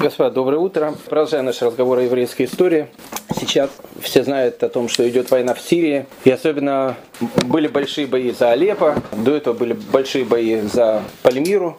[0.00, 0.94] Господа, доброе утро.
[1.10, 2.86] Продолжаем наш разговор о еврейской истории.
[3.38, 3.68] Сейчас
[4.00, 6.06] все знают о том, что идет война в Сирии.
[6.24, 6.96] И особенно
[7.44, 8.94] были большие бои за Алеппо.
[9.12, 11.76] До этого были большие бои за Пальмиру.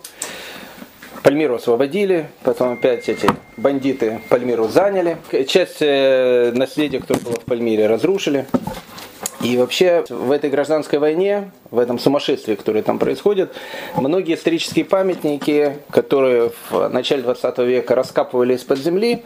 [1.23, 3.27] Пальмиру освободили, потом опять эти
[3.57, 5.17] бандиты Пальмиру заняли.
[5.47, 8.45] Часть э, наследия, которое было в Пальмире, разрушили.
[9.43, 13.53] И вообще в этой гражданской войне, в этом сумасшествии, которое там происходит,
[13.95, 19.23] многие исторические памятники, которые в начале 20 века раскапывали из-под земли,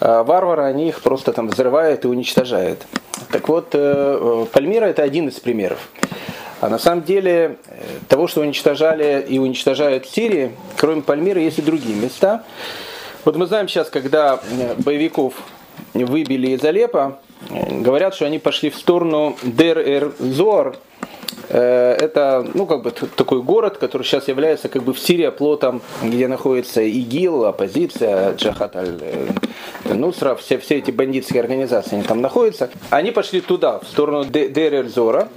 [0.00, 2.86] э, варвары, они их просто там взрывают и уничтожают.
[3.30, 5.90] Так вот, э, э, Пальмира это один из примеров.
[6.60, 7.58] А на самом деле
[8.08, 12.44] того, что уничтожали и уничтожают в Сирии, кроме Пальмира, есть и другие места.
[13.24, 14.40] Вот мы знаем сейчас, когда
[14.78, 15.34] боевиков
[15.92, 17.18] выбили из Алеппо,
[17.50, 20.76] говорят, что они пошли в сторону Дер-Эр-Зор.
[21.48, 25.80] Э, это, ну, как бы такой город, который сейчас является как бы в Сирии плотом,
[26.02, 32.70] где находится ИГИЛ, оппозиция, Джахат аль-Нусра, все, все эти бандитские организации, они там находятся.
[32.90, 35.28] Они пошли туда, в сторону Дер-Эр-Зора.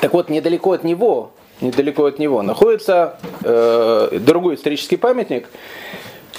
[0.00, 5.48] Так вот, недалеко от него, недалеко от него находится э, другой исторический памятник,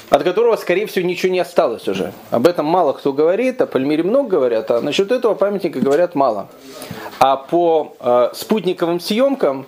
[0.09, 2.13] от которого, скорее всего, ничего не осталось уже.
[2.29, 6.49] Об этом мало кто говорит, о Пальмире много говорят, а насчет этого памятника говорят мало.
[7.19, 9.65] А по э, спутниковым съемкам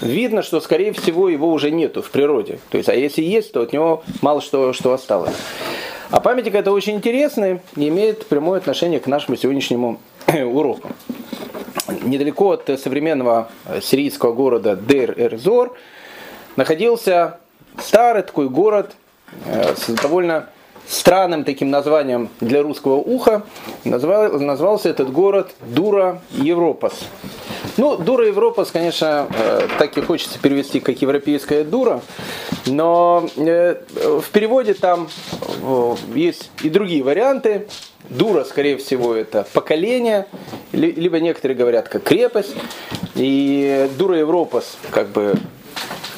[0.00, 2.58] видно, что, скорее всего, его уже нету в природе.
[2.70, 5.34] То есть, а если есть, то от него мало что, что осталось.
[6.10, 10.00] А памятник это очень интересный и имеет прямое отношение к нашему сегодняшнему
[10.32, 10.90] уроку.
[12.02, 13.48] Недалеко от современного
[13.82, 15.76] сирийского города Дер-Эрзор
[16.56, 17.38] находился
[17.78, 18.92] старый такой город–
[19.76, 20.48] с довольно
[20.88, 23.42] странным таким названием для русского уха.
[23.84, 26.94] Назвал, назвался этот город Дура Европас.
[27.76, 32.00] Ну, Дура Европас, конечно, э, так и хочется перевести как европейская дура,
[32.64, 35.08] но э, в переводе там
[36.14, 37.66] есть и другие варианты.
[38.08, 40.26] Дура, скорее всего, это поколение,
[40.72, 42.54] либо некоторые говорят как крепость.
[43.16, 45.34] И Дура Европас, как бы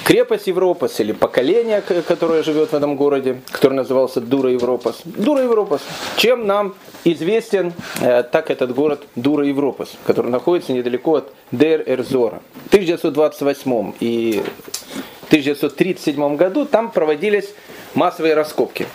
[0.08, 5.02] крепость Европас или поколение, которое живет в этом городе, который назывался Дура Европас.
[5.04, 5.82] Дура Европас.
[6.16, 6.74] Чем нам
[7.04, 12.40] известен э, так этот город Дура Европас, который находится недалеко от Дер-Эрзора.
[12.64, 14.42] В 1928 и
[15.26, 17.50] 1937 году там проводились
[17.92, 18.86] массовые раскопки.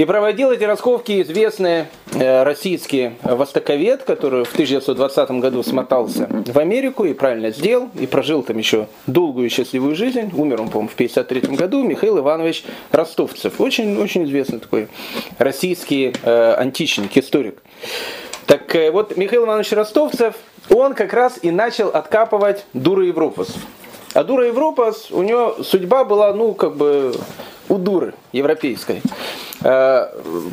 [0.00, 1.84] И проводил эти раскопки известный
[2.14, 8.42] э, российский востоковед, который в 1920 году смотался в Америку и правильно сделал, и прожил
[8.42, 10.30] там еще долгую и счастливую жизнь.
[10.34, 13.60] Умер он, по-моему, в 1953 году, Михаил Иванович Ростовцев.
[13.60, 14.88] Очень, очень известный такой
[15.36, 17.62] российский э, античник, историк.
[18.46, 20.34] Так э, вот, Михаил Иванович Ростовцев,
[20.70, 23.54] он как раз и начал откапывать Дура Европас.
[24.14, 27.12] А Дура Европас, у него судьба была, ну, как бы
[27.70, 29.00] у дуры европейской.
[29.62, 30.08] Э,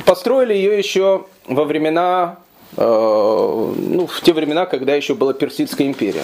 [0.05, 2.37] построили ее еще во времена,
[2.77, 6.23] э, ну, в те времена, когда еще была Персидская империя.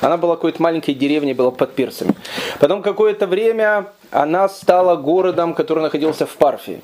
[0.00, 2.14] Она была какой-то маленькой деревней, была под персами.
[2.60, 6.80] Потом какое-то время она стала городом, который находился в Парфии.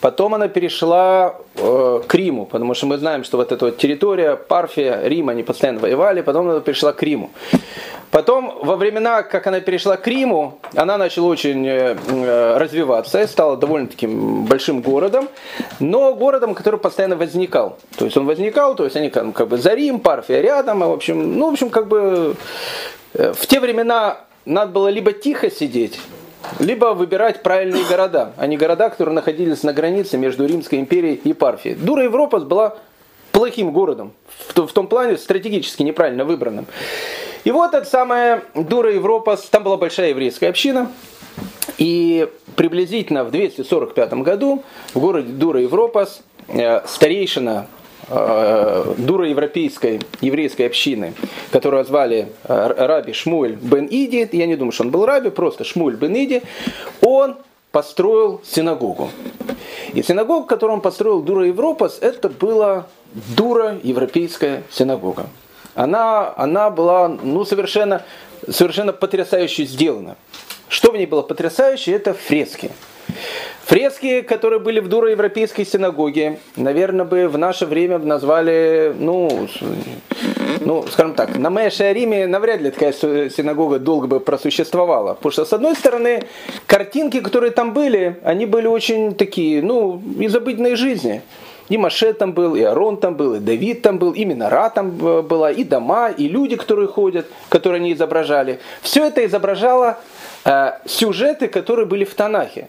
[0.00, 4.36] Потом она перешла э, к Риму, потому что мы знаем, что вот эта вот территория,
[4.36, 7.32] Парфия, Рим, они постоянно воевали, потом она перешла к Риму.
[8.10, 13.56] Потом, во времена, как она перешла к Риму, она начала очень э, э развиваться, стала
[13.56, 15.28] довольно-таки большим городом,
[15.78, 17.78] но городом, который постоянно возникал.
[17.98, 20.92] То есть он возникал, то есть они как, как бы за Рим, Парфия рядом, в
[20.92, 22.36] общем, ну, в общем, как бы
[23.14, 26.00] э, в те времена надо было либо тихо сидеть,
[26.58, 31.34] либо выбирать правильные города, а не города, которые находились на границе между Римской империей и
[31.34, 31.74] Парфией.
[31.74, 32.76] Дура Европа была
[33.32, 34.12] плохим городом,
[34.54, 36.66] в том плане стратегически неправильно выбранным.
[37.44, 40.90] И вот эта самая Дура Европа, там была большая еврейская община,
[41.78, 47.68] и приблизительно в 245 году в городе Дура Европас э, старейшина
[48.10, 51.12] Э, дура европейской еврейской общины,
[51.50, 55.64] которую звали э, Раби Шмуэль бен Иди, я не думаю, что он был раби, просто
[55.64, 56.40] Шмуэль бен Иди,
[57.02, 57.36] он
[57.70, 59.10] построил синагогу.
[59.92, 62.86] И синагога, которую он построил Дура Европас, это была
[63.36, 65.26] дура европейская синагога.
[65.78, 68.02] Она, она была ну, совершенно,
[68.50, 70.16] совершенно потрясающе сделана.
[70.68, 72.72] Что в ней было потрясающе, это фрески.
[73.64, 79.48] Фрески, которые были в дуроевропейской синагоге, наверное, бы в наше время назвали, ну,
[80.60, 85.14] ну, скажем так, на Мэшариме навряд ли такая синагога долго бы просуществовала.
[85.14, 86.24] Потому что, с одной стороны,
[86.66, 91.22] картинки, которые там были, они были очень такие, ну, из обыденной жизни.
[91.68, 94.98] И Маше там был, и Арон там был, и Давид там был, и Минора там
[95.06, 98.60] э, была, и дома, и люди, которые ходят, которые они изображали.
[98.82, 99.98] Все это изображало
[100.44, 102.68] э, сюжеты, которые были в Танахе.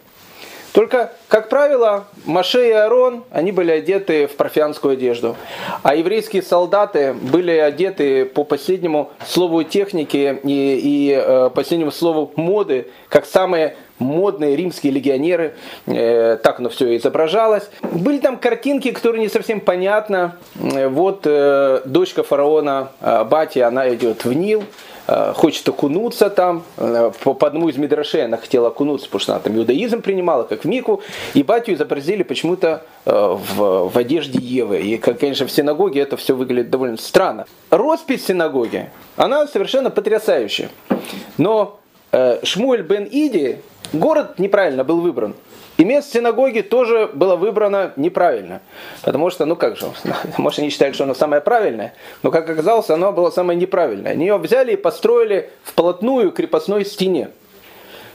[0.73, 5.35] Только, как правило, Маше и Аарон, они были одеты в парфянскую одежду.
[5.81, 12.87] А еврейские солдаты были одеты по последнему слову техники и, и э, последнему слову моды,
[13.09, 15.53] как самые модные римские легионеры,
[15.85, 17.69] э, так оно все изображалось.
[17.81, 20.37] Были там картинки, которые не совсем понятно.
[20.55, 24.63] Э, вот э, дочка фараона э, Бати, она идет в Нил,
[25.07, 26.63] э, хочет окунуться там.
[26.77, 30.43] Э, по, по одному из мидрашей она хотела окунуться, потому что она там иудаизм принимала,
[30.43, 31.01] как в Мику.
[31.33, 34.79] И Батю изобразили почему-то э, в, в одежде Евы.
[34.79, 37.45] И, как, конечно, в синагоге это все выглядит довольно странно.
[37.69, 40.69] Роспись синагоги, она совершенно потрясающая.
[41.37, 41.79] Но
[42.44, 43.59] Шмуэль бен Иди
[43.94, 45.35] Город неправильно был выбран.
[45.77, 48.61] И место синагоги тоже было выбрано неправильно.
[49.01, 49.88] Потому что, ну как же,
[50.38, 54.11] может они считали, что оно самое правильное, но как оказалось, оно было самое неправильное.
[54.11, 57.29] Они ее взяли и построили вплотную к крепостной стене.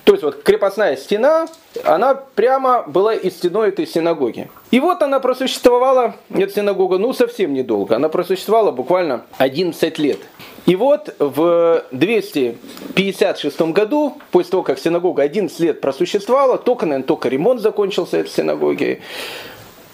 [0.05, 1.47] То есть вот крепостная стена,
[1.83, 4.51] она прямо была из стеной этой синагоги.
[4.71, 7.97] И вот она просуществовала, эта синагога, ну совсем недолго.
[7.97, 10.19] Она просуществовала буквально 11 лет.
[10.67, 17.29] И вот в 256 году, после того, как синагога 11 лет просуществовала, только, наверное, только
[17.29, 19.01] ремонт закончился этой синагоги,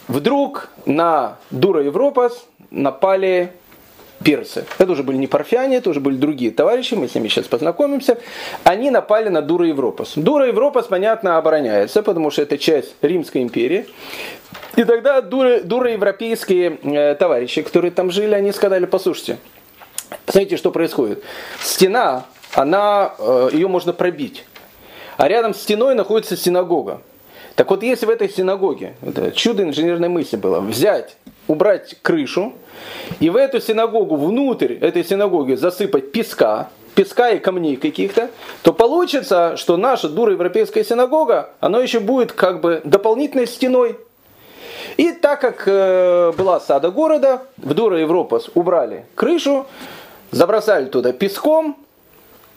[0.09, 3.53] вдруг на Дура Европас напали
[4.25, 4.65] персы.
[4.79, 8.19] Это уже были не парфяне, это уже были другие товарищи, мы с ними сейчас познакомимся.
[8.65, 10.13] Они напали на Дура Европас.
[10.17, 13.87] Дура Европас, понятно, обороняется, потому что это часть Римской империи.
[14.77, 19.39] И тогда дура, дура европейские э, товарищи, которые там жили, они сказали, послушайте,
[20.27, 21.23] Смотрите, что происходит.
[21.61, 22.25] Стена,
[22.55, 24.45] она, э, ее можно пробить.
[25.17, 27.03] А рядом с стеной находится синагога.
[27.57, 31.17] Так вот, если в этой синагоге, это чудо инженерной мысли было, взять,
[31.49, 32.55] убрать крышу,
[33.19, 38.31] и в эту синагогу, внутрь этой синагоги засыпать песка, песка и камней каких-то,
[38.63, 43.97] то получится, что наша дура европейская синагога, она еще будет как бы дополнительной стеной
[44.97, 49.67] и так как э, была сада города, в Дура Европас убрали крышу,
[50.31, 51.77] забросали туда песком.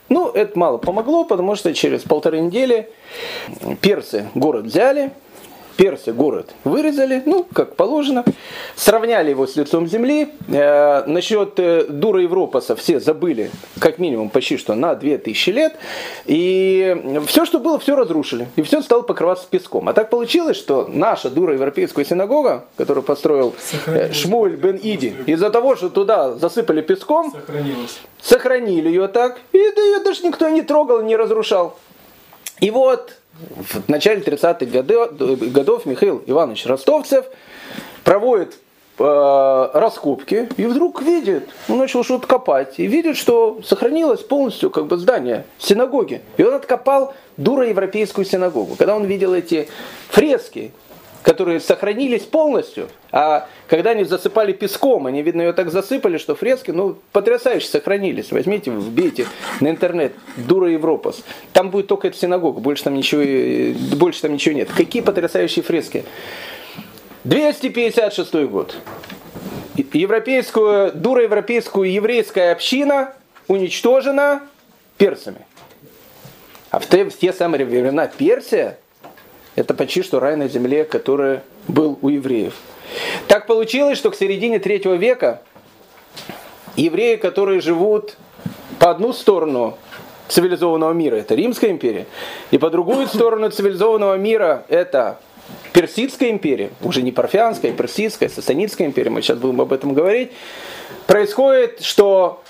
[0.08, 2.90] Ну, это мало помогло, потому что через полторы недели
[3.80, 5.12] персы город взяли,
[5.76, 8.24] Персы город вырезали, ну, как положено,
[8.76, 10.28] сравняли его с лицом земли.
[10.48, 13.50] Э, насчет э, дура Европаса все забыли,
[13.80, 15.74] как минимум, почти что на 2000 лет.
[16.26, 18.48] И все, что было, все разрушили.
[18.54, 19.88] И все стало покрываться песком.
[19.88, 23.54] А так получилось, что наша дура европейская синагога, которую построил
[23.86, 27.98] э, Шмуль бен Иди, из-за того, что туда засыпали песком, Сохранилась.
[28.22, 31.76] сохранили ее так, и да, ее даже никто не трогал, не разрушал.
[32.60, 34.66] И вот в начале 30-х
[35.50, 37.26] годов, Михаил Иванович Ростовцев
[38.04, 38.54] проводит
[38.98, 44.86] э, раскопки и вдруг видит, он начал что-то копать, и видит, что сохранилось полностью как
[44.86, 46.22] бы здание синагоги.
[46.36, 48.76] И он откопал дуроевропейскую синагогу.
[48.76, 49.68] Когда он видел эти
[50.10, 50.72] фрески,
[51.24, 56.70] которые сохранились полностью, а когда они засыпали песком, они, видно, ее так засыпали, что фрески,
[56.70, 58.30] ну, потрясающе сохранились.
[58.30, 59.26] Возьмите, вбейте
[59.60, 61.22] на интернет Дура Европас.
[61.54, 63.22] Там будет только эта синагога, больше там ничего,
[63.96, 64.68] больше там ничего нет.
[64.76, 66.04] Какие потрясающие фрески.
[67.24, 68.76] 256 год.
[69.94, 73.14] Европейскую, дуроевропейскую еврейская община
[73.48, 74.42] уничтожена
[74.98, 75.46] персами.
[76.70, 78.78] А в те, в те самые времена Персия
[79.56, 82.54] это почти что рай на земле, который был у евреев.
[83.28, 85.42] Так получилось, что к середине третьего века
[86.76, 88.16] евреи, которые живут
[88.78, 89.78] по одну сторону
[90.28, 92.06] цивилизованного мира, это Римская империя,
[92.50, 95.18] и по другую сторону цивилизованного мира это
[95.72, 100.30] Персидская империя, уже не парфянская, а персидская, сасанитская империя, мы сейчас будем об этом говорить,
[101.06, 102.42] происходит, что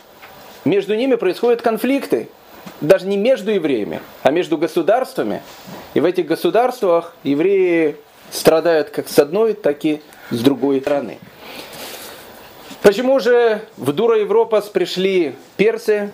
[0.64, 2.28] между ними происходят конфликты
[2.86, 5.42] даже не между евреями, а между государствами.
[5.94, 7.96] И в этих государствах евреи
[8.30, 10.00] страдают как с одной, так и
[10.30, 11.18] с другой стороны.
[12.82, 16.12] Почему же в Дура Европас пришли персы?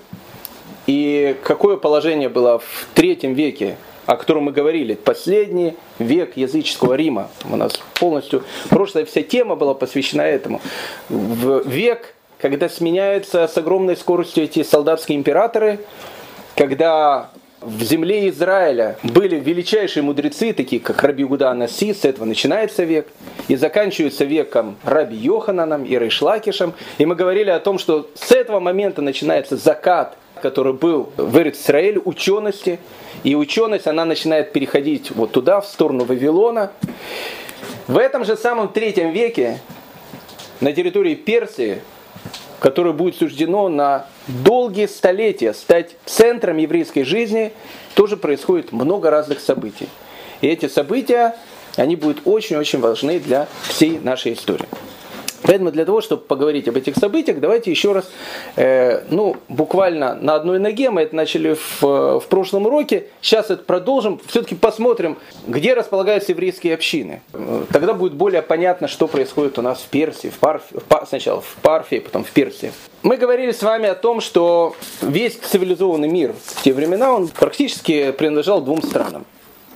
[0.87, 7.31] И какое положение было в третьем веке, о котором мы говорили, последний век языческого Рима.
[7.49, 10.61] У нас полностью прошлая вся тема была посвящена этому.
[11.09, 15.81] В век, когда сменяются с огромной скоростью эти солдатские императоры,
[16.61, 17.31] когда
[17.63, 23.09] в земле Израиля были величайшие мудрецы, такие как Раби Гуда Анаси, с этого начинается век,
[23.49, 26.75] и заканчивается веком Раби Йохананом и Рейшлакишем.
[26.99, 31.99] И мы говорили о том, что с этого момента начинается закат, который был в Израиле,
[32.05, 32.79] учености.
[33.25, 36.73] И ученость, она начинает переходить вот туда, в сторону Вавилона.
[37.87, 39.61] В этом же самом третьем веке
[40.61, 41.81] на территории Персии
[42.61, 47.53] которое будет суждено на долгие столетия стать центром еврейской жизни,
[47.95, 49.89] тоже происходит много разных событий.
[50.41, 51.35] И эти события,
[51.77, 54.69] они будут очень-очень важны для всей нашей истории.
[55.43, 58.11] Поэтому для того, чтобы поговорить об этих событиях, давайте еще раз,
[58.57, 63.65] э, ну, буквально на одной ноге, мы это начали в, в прошлом уроке, сейчас это
[63.65, 67.23] продолжим, все-таки посмотрим, где располагаются еврейские общины.
[67.73, 71.57] Тогда будет более понятно, что происходит у нас в Персии, в Парфе, в, сначала в
[71.63, 72.73] Парфии, потом в Персии.
[73.03, 78.13] Мы говорили с вами о том, что весь цивилизованный мир в те времена, он практически
[78.13, 79.25] принадлежал двум странам.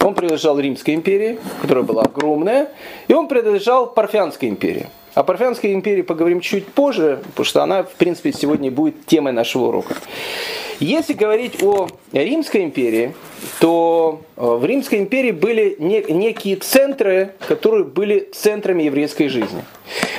[0.04, 2.68] Он принадлежал Римской империи, которая была огромная,
[3.08, 4.88] и он принадлежал Парфянской империи.
[5.14, 9.68] О Парфянской империи поговорим чуть позже, потому что она, в принципе, сегодня будет темой нашего
[9.68, 9.94] урока.
[10.78, 13.14] Если говорить о Римской империи,
[13.60, 19.62] то э, в Римской империи были некие центры, которые были центрами еврейской жизни.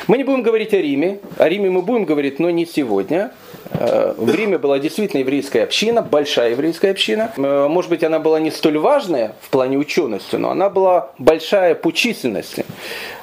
[0.07, 3.31] Мы не будем говорить о Риме, о Риме мы будем говорить, но не сегодня.
[3.71, 7.31] Э, в Риме была действительно еврейская община, большая еврейская община.
[7.37, 11.75] Э, может быть, она была не столь важная в плане учености, но она была большая
[11.75, 12.65] по численности.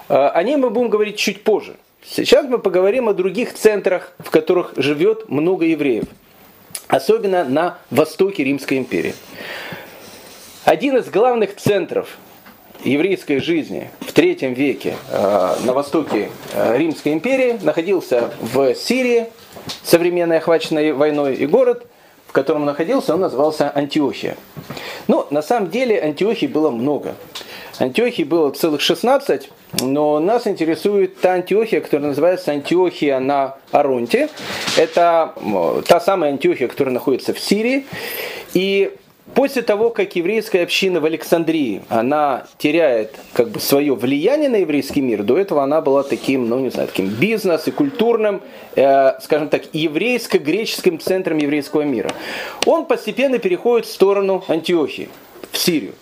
[0.09, 1.77] О ней мы будем говорить чуть позже.
[2.05, 6.05] Сейчас мы поговорим о других центрах, в которых живет много евреев.
[6.89, 9.15] Особенно на востоке Римской империи.
[10.65, 12.19] Один из главных центров
[12.85, 19.27] еврейской жизни в третьем веке э, на востоке э, Римской империи находился в Сирии,
[19.83, 21.87] современной охваченной войной, и город,
[22.29, 24.37] в котором находился, он назывался Антиохия.
[25.09, 27.17] Но на самом деле Антиохий было много.
[27.81, 29.51] Антиохий было целых 16,
[29.81, 34.29] но нас интересует та Антиохия, которая называется Антиохия на Аронте.
[34.77, 35.35] Это
[35.89, 37.85] та самая Антиохия, которая находится в Сирии.
[38.55, 38.93] И
[39.35, 45.01] После того, как еврейская община в Александрии, она теряет как бы свое влияние на еврейский
[45.01, 48.43] мир, до этого она была таким, ну не знаю, таким бизнес и культурным,
[48.77, 52.11] э, скажем так, еврейско-греческим центром еврейского мира.
[52.67, 55.09] Он постепенно переходит в сторону Антиохии,
[55.51, 55.95] в Сирию.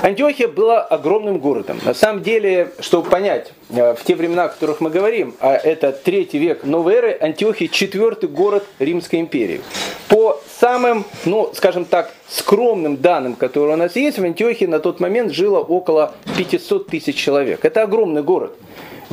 [0.00, 1.80] Антиохия была огромным городом.
[1.84, 5.92] На самом деле, чтобы понять, э, в те времена, о которых мы говорим, а это
[5.92, 9.60] третий век новой эры, Антиохия четвертый город Римской империи.
[10.08, 15.00] По самым, ну, скажем так, скромным данным, которые у нас есть, в Антиохии на тот
[15.00, 17.64] момент жило около 500 тысяч человек.
[17.64, 18.56] Это огромный город.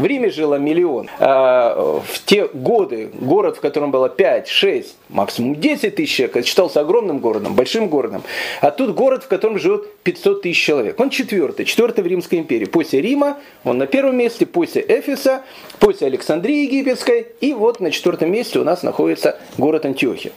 [0.01, 1.11] В Риме жило миллион.
[1.19, 6.79] А в те годы город, в котором было 5, 6, максимум 10 тысяч человек, считался
[6.79, 8.23] огромным городом, большим городом.
[8.61, 10.99] А тут город, в котором живет 500 тысяч человек.
[10.99, 12.65] Он четвертый, четвертый в Римской империи.
[12.65, 15.43] После Рима он на первом месте, после Эфеса,
[15.77, 17.27] после Александрии Египетской.
[17.39, 20.31] И вот на четвертом месте у нас находится город Антиохия.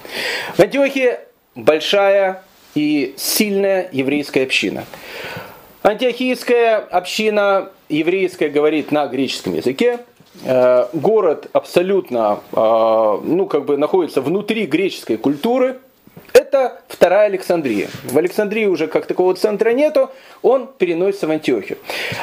[0.59, 1.15] В Антиохии
[1.55, 2.43] большая
[2.75, 4.85] и сильная еврейская община.
[5.87, 9.99] Антиохийская община еврейская говорит на греческом языке.
[10.43, 15.77] Э, город абсолютно, э, ну, как бы находится внутри греческой культуры.
[16.33, 17.91] Это вторая Александрия.
[18.05, 20.11] В Александрии уже как такого центра нету,
[20.41, 21.77] он переносится в Антиохию.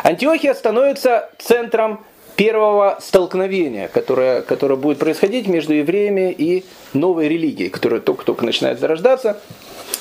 [0.03, 1.99] Антиохия становится центром
[2.35, 9.39] первого столкновения, которое, которое будет происходить между евреями и новой религией, которая только-только начинает зарождаться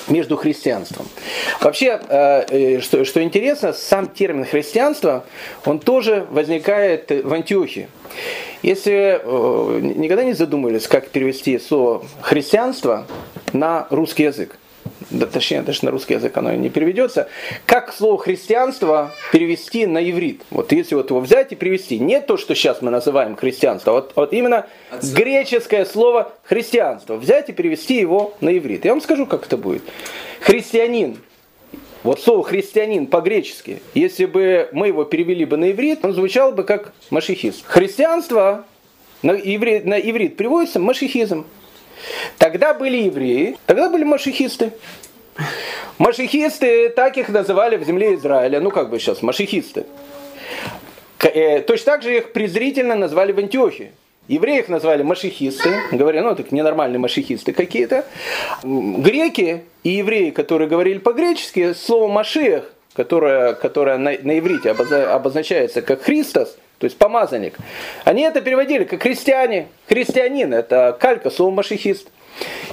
[0.07, 1.07] между христианством.
[1.59, 5.25] Вообще, э, э, что, что интересно, сам термин христианство,
[5.65, 7.89] он тоже возникает в Антиохии.
[8.61, 13.05] Если э, никогда не задумывались, как перевести слово христианство
[13.53, 14.57] на русский язык,
[15.09, 17.27] да, точнее, даже на русский язык оно не переведется.
[17.65, 20.41] Как слово христианство перевести на иврит?
[20.51, 23.95] Вот если вот его взять и перевести, не то, что сейчас мы называем христианство, а
[23.95, 25.15] вот, вот именно Отсюда.
[25.21, 28.85] греческое слово христианство, взять и перевести его на иврит.
[28.85, 29.83] Я вам скажу, как это будет.
[30.41, 31.17] Христианин.
[32.03, 36.63] Вот слово христианин по-гречески, если бы мы его перевели бы на иврит, он звучал бы
[36.63, 37.63] как машихист.
[37.67, 38.65] Христианство
[39.21, 41.45] на иврит, на иврит приводится машихизм.
[42.37, 44.71] Тогда были евреи, тогда были машихисты.
[45.97, 49.85] Машихисты, так их называли в земле Израиля, ну как бы сейчас, машихисты.
[51.19, 53.91] Э, точно так же их презрительно назвали в Антиохии.
[54.27, 58.05] Евреи их назвали машихисты, говоря, ну так ненормальные машихисты какие-то.
[58.63, 66.03] Греки и евреи, которые говорили по-гречески, слово машиях, которое, которое на, на иврите обозначается как
[66.03, 67.59] Христос, то есть помазанник.
[68.05, 69.67] Они это переводили как христиане.
[69.87, 72.07] Христианин– это калька, слово машихист.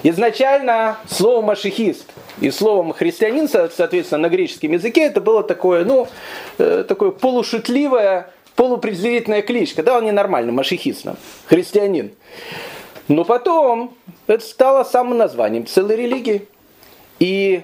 [0.03, 2.07] Изначально слово машихист
[2.41, 6.09] и словом христианин, соответственно, на греческом языке, это было такое, ну,
[6.57, 9.83] э, такое полушутливое, полупрезрительная кличка.
[9.83, 11.05] Да, он ненормальный, машихист,
[11.47, 12.12] христианин.
[13.09, 13.95] Но потом
[14.27, 16.49] это стало самым названием целой религии.
[17.19, 17.62] И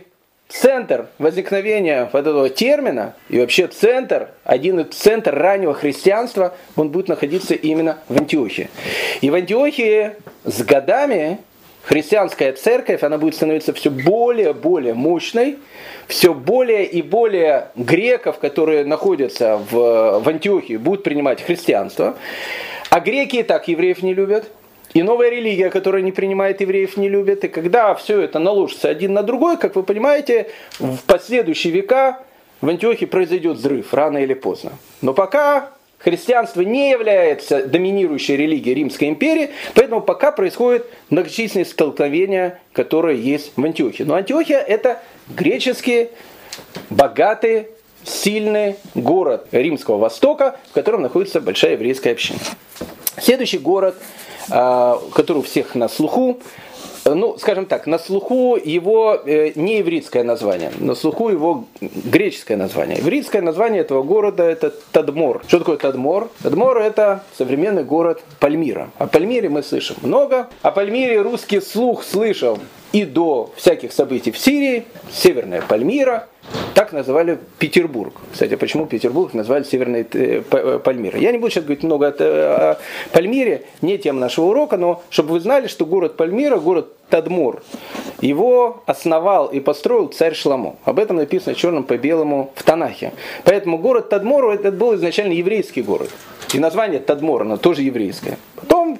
[0.49, 7.09] центр возникновения вот этого термина и вообще центр, один из центр раннего христианства, он будет
[7.09, 8.69] находиться именно в Антиохии.
[9.21, 10.13] И в Антиохии
[10.45, 11.39] с годами
[11.83, 15.59] христианская церковь, она будет становиться все более и более мощной,
[16.09, 22.17] все более и более греков, которые находятся в, в Антиохии, будут принимать христианство.
[22.91, 24.51] А греки и так евреев не любят.
[24.95, 27.45] И новая религия, которая не принимает евреев, не любят.
[27.45, 32.21] И когда все это наложится один на другой, как вы понимаете, в последующие века
[32.61, 34.73] в Антиохии произойдет взрыв, рано или поздно.
[35.03, 43.21] Но пока христианство не является доминирующей религией Римской империи, поэтому пока происходят многочисленные столкновения, которые
[43.21, 44.05] есть в Антиохии.
[44.05, 46.11] Но Антиохия это греческий,
[46.89, 47.67] богатый,
[48.05, 52.39] сильный город Римского Востока, в котором находится большая еврейская община.
[53.17, 53.97] Следующий город,
[54.49, 56.39] который у всех на слуху,
[57.05, 62.99] ну, скажем так, на слуху его э, не еврейское название, на слуху его греческое название.
[62.99, 65.43] Еврейское название этого города это Тадмор.
[65.47, 66.31] Что такое Тадмор?
[66.43, 68.91] Тадмор это современный город Пальмира.
[68.99, 70.49] О Пальмире мы слышим много.
[70.63, 72.59] О Пальмире русский слух слышал
[72.93, 76.29] и до всяких событий в Сирии, Северная Пальмира,
[76.75, 78.15] так называли Петербург.
[78.33, 81.21] Кстати, почему Петербург назвали Северной э, э, Пальмирой?
[81.21, 82.79] Я не буду сейчас говорить много о
[83.13, 87.63] Пальмире, не тема нашего урока, но чтобы вы знали, что город Пальмира, город Тадмур,
[88.21, 90.77] его основал и построил царь Шламо.
[90.85, 93.13] Об этом написано черным по белому в Танахе.
[93.45, 96.11] Поэтому город Тадмор это был изначально еврейский город.
[96.53, 98.37] И название Тадмор, оно тоже еврейское.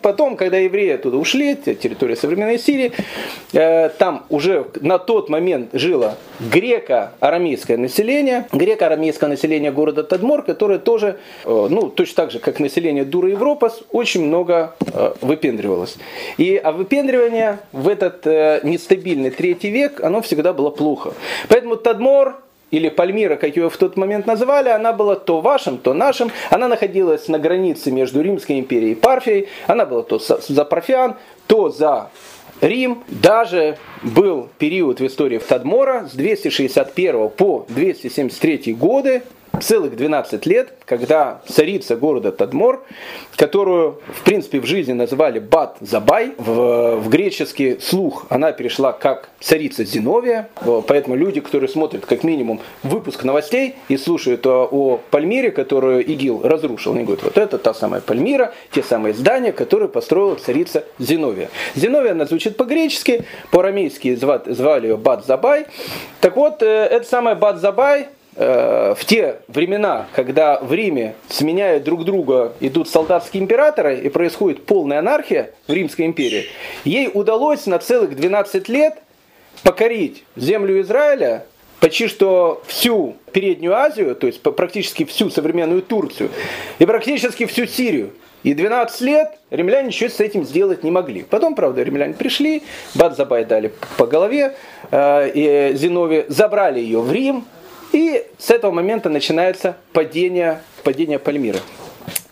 [0.05, 2.93] Потом, когда евреи оттуда ушли, территория современной Сирии,
[3.55, 11.17] э, там уже на тот момент жило греко-арамейское население, греко-арамейское население города Тадмор, которое тоже,
[11.47, 15.97] э, ну, точно так же, как население Дура Европа, очень много э, выпендривалось.
[16.37, 18.27] И а выпендривание в этот
[18.63, 21.15] нестабильный третий век, оно всегда было плохо.
[21.49, 22.37] Поэтому Тадмор
[22.75, 26.31] или Пальмира, как ее в тот момент называли, она была то вашим, то нашим.
[26.51, 29.49] Она находилась на границе между Римской империей и Парфией.
[29.69, 31.17] Она была то за Парфян,
[31.47, 32.11] то за
[32.61, 33.05] Рим.
[33.09, 39.23] Даже был период в истории Тадмора с 261 по 273 годы,
[39.61, 42.85] целых 12 лет, когда царица города Тадмор,
[43.37, 49.29] которую, в принципе, в жизни называли Бат Забай, в, в греческий слух она перешла как
[49.41, 50.49] царица Зиновия,
[50.87, 56.43] поэтому люди, которые смотрят как минимум выпуск новостей и слушают о, о Пальмире, которую ИГИЛ
[56.45, 61.51] разрушил, они говорят, вот это та самая Пальмира, те самые здания, которые построила царица Зиновия.
[61.75, 65.67] Зиновия, она звучит по-гречески, по-арамейски звали ее Бат Забай.
[66.21, 71.79] Так вот, э, это самая Бат Забай, Э, в те времена, когда в Риме, сменяя
[71.79, 76.47] друг друга, идут солдатские императоры и происходит полная анархия в Римской империи,
[76.85, 78.99] ей удалось на целых 12 лет
[79.63, 81.47] покорить землю Израиля,
[81.81, 86.31] почти что всю Переднюю Азию, то есть практически всю современную Турцию,
[86.79, 88.13] и практически всю Сирию.
[88.43, 91.23] И 12 лет римляне ничего с этим сделать не могли.
[91.23, 92.63] Потом, правда, римляне пришли,
[92.95, 94.55] Бадзабай дали по голове,
[94.91, 97.47] э, и Зинове забрали ее в Рим,
[97.95, 101.61] и с этого момента начинается падение, падение Пальмиры.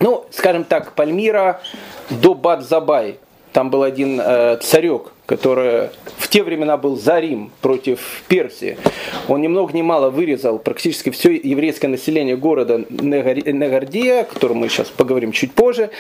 [0.01, 1.63] Ну, скажем так, Пальмира
[2.11, 3.19] до Бадзабай.
[3.53, 8.79] Там был один э, царек, который в те времена был за Рим против Персии.
[9.29, 14.69] Он ни много ни мало вырезал практически все еврейское население города Негардия, о котором мы
[14.69, 15.91] сейчас поговорим чуть позже,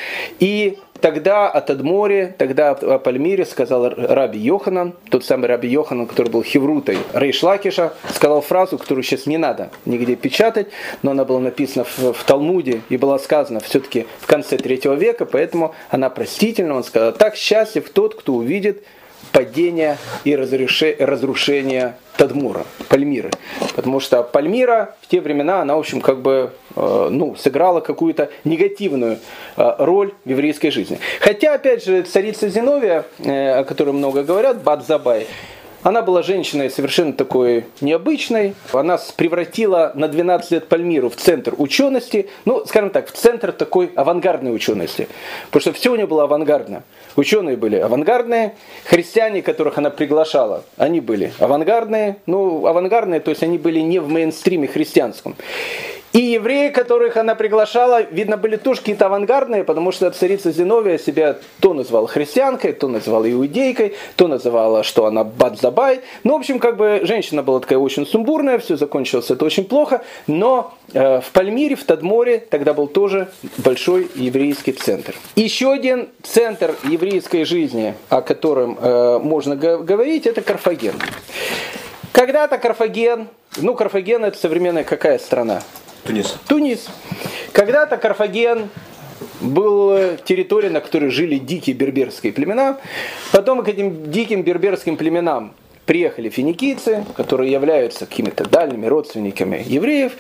[0.41, 6.29] и Тогда от Адморе, тогда о Пальмире сказал Раби Йоханан, тот самый Раби Йоханан, который
[6.29, 10.69] был хеврутой Рейш Лакиша, сказал фразу, которую сейчас не надо нигде печатать,
[11.03, 15.27] но она была написана в, в Талмуде и была сказана все-таки в конце третьего века,
[15.27, 16.77] поэтому она простительна.
[16.77, 18.85] Он сказал, так счастлив тот, кто увидит
[19.33, 23.31] падения и разрушения Тадмура, Пальмиры.
[23.75, 28.31] Потому что Пальмира в те времена, она, в общем, как бы э, ну, сыграла какую-то
[28.45, 29.19] негативную
[29.57, 30.99] э, роль в еврейской жизни.
[31.21, 35.27] Хотя, опять же, царица Зиновия, э, о которой много говорят, Бадзабай,
[35.83, 38.55] она была женщиной совершенно такой необычной.
[38.73, 42.29] Она превратила на 12 лет Пальмиру в центр учености.
[42.45, 45.09] Ну, скажем так, в центр такой авангардной учености.
[45.47, 46.85] Потому что все у нее было авангардно.
[47.17, 52.17] Ученые были авангардные, христиане, которых она приглашала, они были авангардные.
[52.27, 55.37] Ну, авангардные, то есть они были не в мейнстриме христианском.
[56.13, 61.39] И евреи, которых она приглашала, видно, были тоже какие-то авангардные, потому что царица Зиновия себя
[61.61, 66.01] то называла христианкой, то называла иудейкой, то называла, что она Бадзабай.
[66.23, 70.03] Ну, в общем, как бы женщина была такая очень сумбурная, все закончилось это очень плохо,
[70.27, 75.15] но э, в Пальмире, в Тадморе тогда был тоже большой еврейский центр.
[75.35, 80.95] Еще один центр еврейской жизни, о котором э, можно говорить, это Карфаген.
[82.13, 85.63] Когда-то Карфаген, ну Карфаген это современная какая страна?
[86.05, 86.37] Тунис.
[86.49, 86.89] Тунис.
[87.53, 88.69] Когда-то Карфаген
[89.41, 92.79] была территория, на которой жили дикие берберские племена.
[93.31, 95.55] Потом к этим диким берберским племенам
[95.87, 100.13] приехали финикийцы, которые являются какими-то дальними родственниками евреев,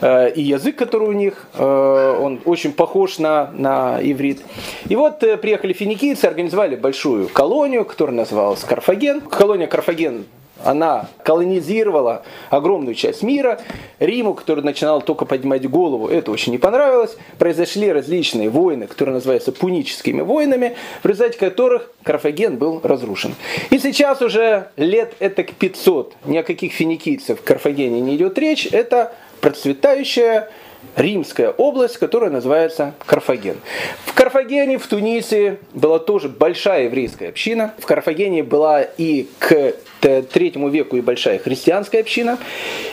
[0.00, 4.42] э, и язык, который у них, э, он очень похож на, на иврит.
[4.88, 9.22] И вот э, приехали финикийцы, организовали большую колонию, которая называлась Карфаген.
[9.22, 10.26] Колония Карфаген
[10.64, 13.60] она колонизировала огромную часть мира.
[13.98, 17.16] Риму, который начинал только поднимать голову, это очень не понравилось.
[17.38, 23.34] Произошли различные войны, которые называются пуническими войнами, в результате которых Карфаген был разрушен.
[23.70, 28.38] И сейчас уже лет это к 500 ни о каких финикийцев в Карфагене не идет
[28.38, 28.66] речь.
[28.66, 30.50] Это процветающая
[30.94, 33.56] римская область, которая называется Карфаген.
[34.04, 37.74] В Карфагене, в Тунисе была тоже большая еврейская община.
[37.78, 42.38] В Карфагене была и к третьему веку и большая христианская община.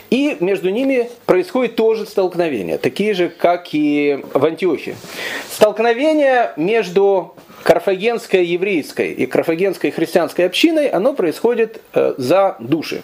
[0.10, 4.96] И между ними происходит тоже столкновение, такие же, как и в Антиохии.
[5.52, 13.02] Столкновение между карфагенской еврейской и карфагенской христианской общиной, оно происходит э, за души.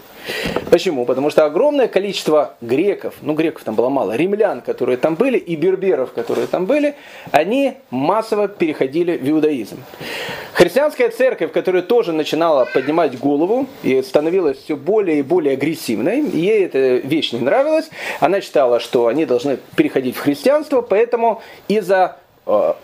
[0.69, 1.06] Почему?
[1.06, 5.56] Потому что огромное количество греков, ну греков там было мало, римлян, которые там были, и
[5.56, 6.95] берберов, которые там были,
[7.32, 9.78] они массово переходили в иудаизм.
[10.54, 16.65] Христианская церковь, которая тоже начинала поднимать голову и становилась все более и более агрессивной, ей
[16.65, 22.17] эта вещь не нравилась, она считала, что они должны переходить в христианство, поэтому из-за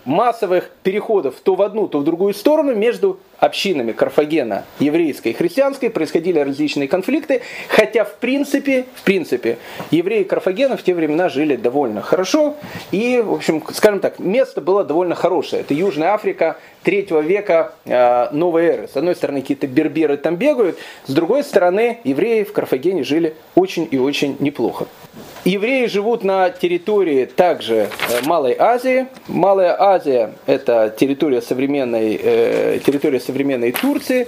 [0.05, 5.89] массовых переходов то в одну, то в другую сторону между общинами Карфагена, еврейской и христианской,
[5.89, 9.57] происходили различные конфликты, хотя в принципе, в принципе,
[9.91, 12.55] евреи Карфагена в те времена жили довольно хорошо,
[12.91, 15.61] и, в общем, скажем так, место было довольно хорошее.
[15.63, 18.87] Это Южная Африка третьего века э, новой эры.
[18.87, 23.87] С одной стороны, какие-то берберы там бегают, с другой стороны, евреи в Карфагене жили очень
[23.89, 24.85] и очень неплохо.
[25.45, 29.05] Евреи живут на территории также э, Малой Азии.
[29.27, 34.27] Малая Азия– это территория современной, э, территория современной Турции.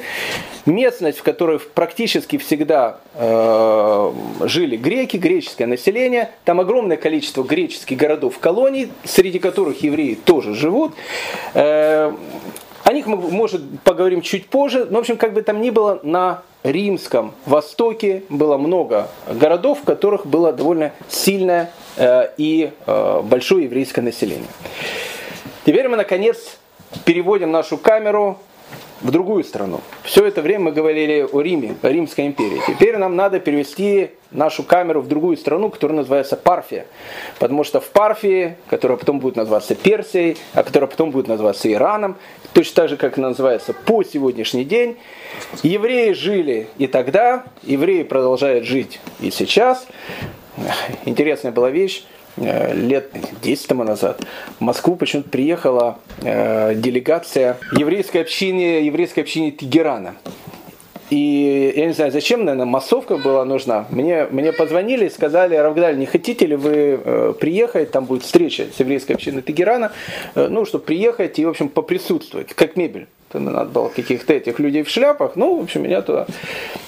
[0.68, 6.30] Местность, в которой практически всегда э, жили греки, греческое население.
[6.46, 10.94] Там огромное количество греческих городов-колоний, среди которых евреи тоже живут.
[11.56, 12.14] Э,
[12.88, 14.88] о них мы, может, поговорим чуть позже.
[14.90, 19.84] Но, в общем, как бы там ни было, на Римском Востоке было много городов, в
[19.84, 24.48] которых было довольно сильное э, и э, большое еврейское население.
[25.66, 26.60] Теперь мы, наконец,
[27.04, 28.40] переводим нашу камеру
[29.02, 29.82] в другую страну.
[30.04, 32.62] Все это время мы говорили о Риме, о Римской империи.
[32.66, 36.86] Теперь нам надо перевести нашу камеру в другую страну, которая называется Парфия.
[37.40, 42.18] Потому что в Парфии, которая потом будет называться Персией, а которая потом будет называться Ираном,
[42.54, 44.98] точно так же, как она называется по сегодняшний день,
[45.64, 49.88] евреи жили и тогда, евреи продолжают жить и сейчас.
[51.06, 52.04] Интересная была вещь.
[52.38, 54.22] Э, лет 10 тому назад
[54.60, 60.16] в Москву почему-то приехала э, делегация еврейской общины, еврейской общины Тегерана.
[61.10, 63.88] И я не знаю, зачем, наверное, массовка была нужна.
[63.90, 68.68] Мне, мне позвонили и сказали, Равгдаль, не хотите ли вы э, приехать, там будет встреча
[68.76, 69.92] с еврейской общиной Тегерана,
[70.36, 73.08] э, ну, чтобы приехать и, в общем, поприсутствовать, как мебель.
[73.34, 75.36] Надо было каких-то этих людей в шляпах.
[75.36, 76.28] Ну, в общем, меня туда,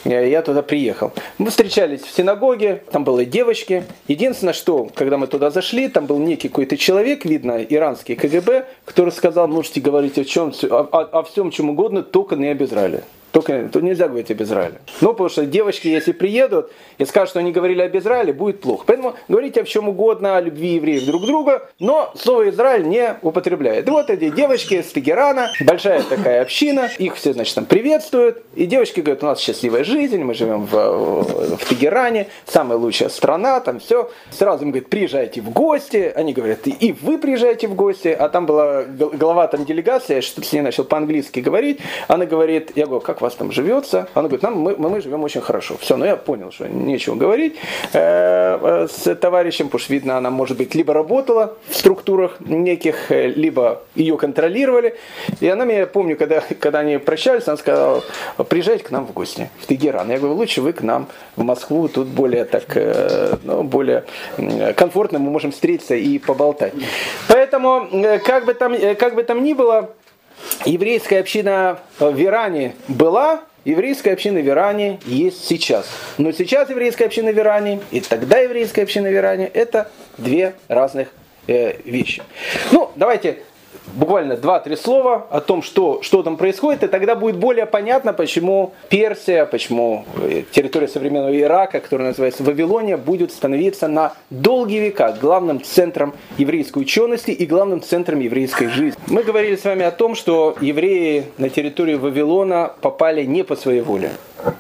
[0.06, 1.12] я туда приехал.
[1.38, 3.84] Мы встречались в синагоге, там были девочки.
[4.08, 9.12] Единственное, что, когда мы туда зашли, там был некий какой-то человек, видно, иранский КГБ, который
[9.12, 13.04] сказал, можете говорить о чем, о, о, о всем, чем угодно, только не об Израиле.
[13.32, 14.80] Только тут нельзя говорить об Израиле.
[15.02, 18.84] Ну, потому что девочки, если приедут и скажут, что они говорили об Израиле, будет плохо.
[18.88, 23.16] Поэтому говорите о чем угодно, о любви евреев друг к другу, но слово Израиль не
[23.22, 23.88] употребляет.
[23.88, 28.44] И вот эти девочки из Тегерана, большая такая община, их все, значит, там приветствуют.
[28.56, 33.60] И девочки говорят, у нас счастливая жизнь, мы живем в, в Тегеране, самая лучшая страна,
[33.60, 34.10] там все.
[34.32, 36.12] Сразу им говорят, приезжайте в гости.
[36.16, 38.08] Они говорят, и вы приезжайте в гости.
[38.08, 41.80] А там была глава там делегации, что-то с ней начал по-английски говорить.
[42.08, 44.08] Она говорит, я говорю, как как вас там живется?
[44.14, 45.76] Она говорит, нам, мы, мы живем очень хорошо.
[45.80, 47.56] Все, ну я понял, что нечего говорить
[47.92, 53.12] э, э, с товарищем, потому что видно, она, может быть, либо работала в структурах неких,
[53.12, 54.96] э, либо ее контролировали.
[55.42, 58.04] И она меня, помню, когда, когда они прощались, она сказала,
[58.48, 60.10] приезжайте к нам в гости, в Тегеран.
[60.10, 62.78] Я говорю, лучше вы к нам в Москву, тут более так,
[63.44, 64.06] ну, более
[64.78, 66.74] комфортно мы можем встретиться и поболтать.
[67.28, 67.90] Поэтому,
[68.24, 69.90] как бы там, как бы там ни было,
[70.66, 75.88] еврейская община в Иране была, еврейская община в Иране есть сейчас.
[76.18, 81.10] Но сейчас еврейская община в Иране и тогда еврейская община в Иране это две разных
[81.48, 82.24] э, вещи.
[82.72, 83.40] Ну, давайте
[83.96, 88.74] буквально два-три слова о том, что, что там происходит, и тогда будет более понятно, почему
[88.90, 95.64] Персия, почему э, территория современного Ирака, которая называется Вавилония, будет становиться на долгие века главным
[95.64, 99.00] центром еврейской учености и главным центром еврейской жизни.
[99.08, 103.82] Мы говорили с вами о том, что евреи на территорию Вавилона попали не по своей
[103.82, 104.12] воле.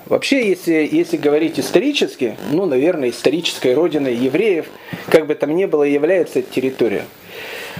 [0.07, 4.65] Вообще, если, если говорить исторически, ну, наверное, исторической родиной евреев,
[5.09, 7.05] как бы там ни было, является территория.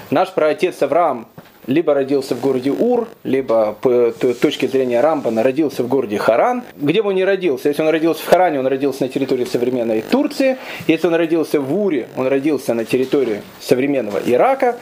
[0.10, 1.28] Наш праотец Авраам
[1.68, 6.64] либо родился в городе Ур, либо по точке зрения Рамбана родился в городе Харан.
[6.78, 10.02] Где бы он ни родился, если он родился в Харане, он родился на территории современной
[10.02, 10.58] Турции.
[10.88, 14.78] Если он родился в Уре, он родился на территории современного Ирака.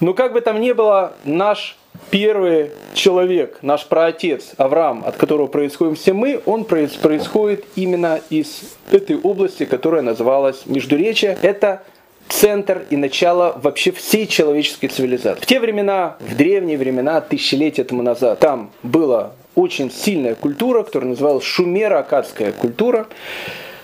[0.00, 1.76] Но как бы там ни было, наш
[2.10, 9.18] первый человек, наш праотец Авраам, от которого происходим все мы, он происходит именно из этой
[9.18, 11.36] области, которая называлась Междуречие.
[11.42, 11.82] Это
[12.28, 15.40] центр и начало вообще всей человеческой цивилизации.
[15.40, 21.10] В те времена, в древние времена, тысячелетия тому назад, там была очень сильная культура, которая
[21.10, 23.08] называлась шумеро-акадская культура.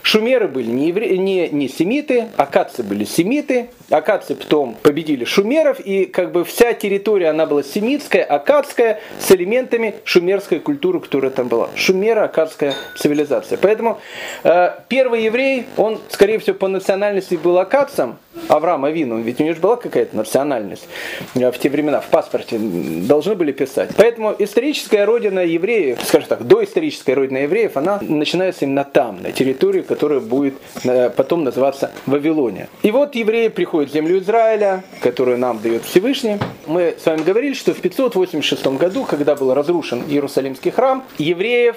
[0.04, 1.16] Шумеры были не, евре...
[1.16, 3.70] не, не семиты, акадцы были семиты.
[3.88, 9.94] Акадцы потом победили шумеров, и как бы вся территория, она была семитская, акадская, с элементами
[10.04, 11.70] шумерской культуры, которая там была.
[11.74, 13.56] Шумеро-акадская цивилизация.
[13.56, 13.98] Поэтому
[14.42, 18.16] э, первый еврей, он, скорее всего, по национальности был акадцем,
[18.48, 20.86] Авраам Авину, ведь у него же была какая-то национальность
[21.34, 23.90] э, в те времена, в паспорте должны были писать.
[23.96, 29.82] Поэтому историческая родина евреев, скажем так, доисторическая родина евреев, она начинается именно там, на территории,
[29.94, 32.68] которая будет э, потом называться Вавилония.
[32.82, 36.38] И вот евреи приходят в землю Израиля, которую нам дает Всевышний.
[36.66, 41.76] Мы с вами говорили, что в 586 году, когда был разрушен Иерусалимский храм, евреев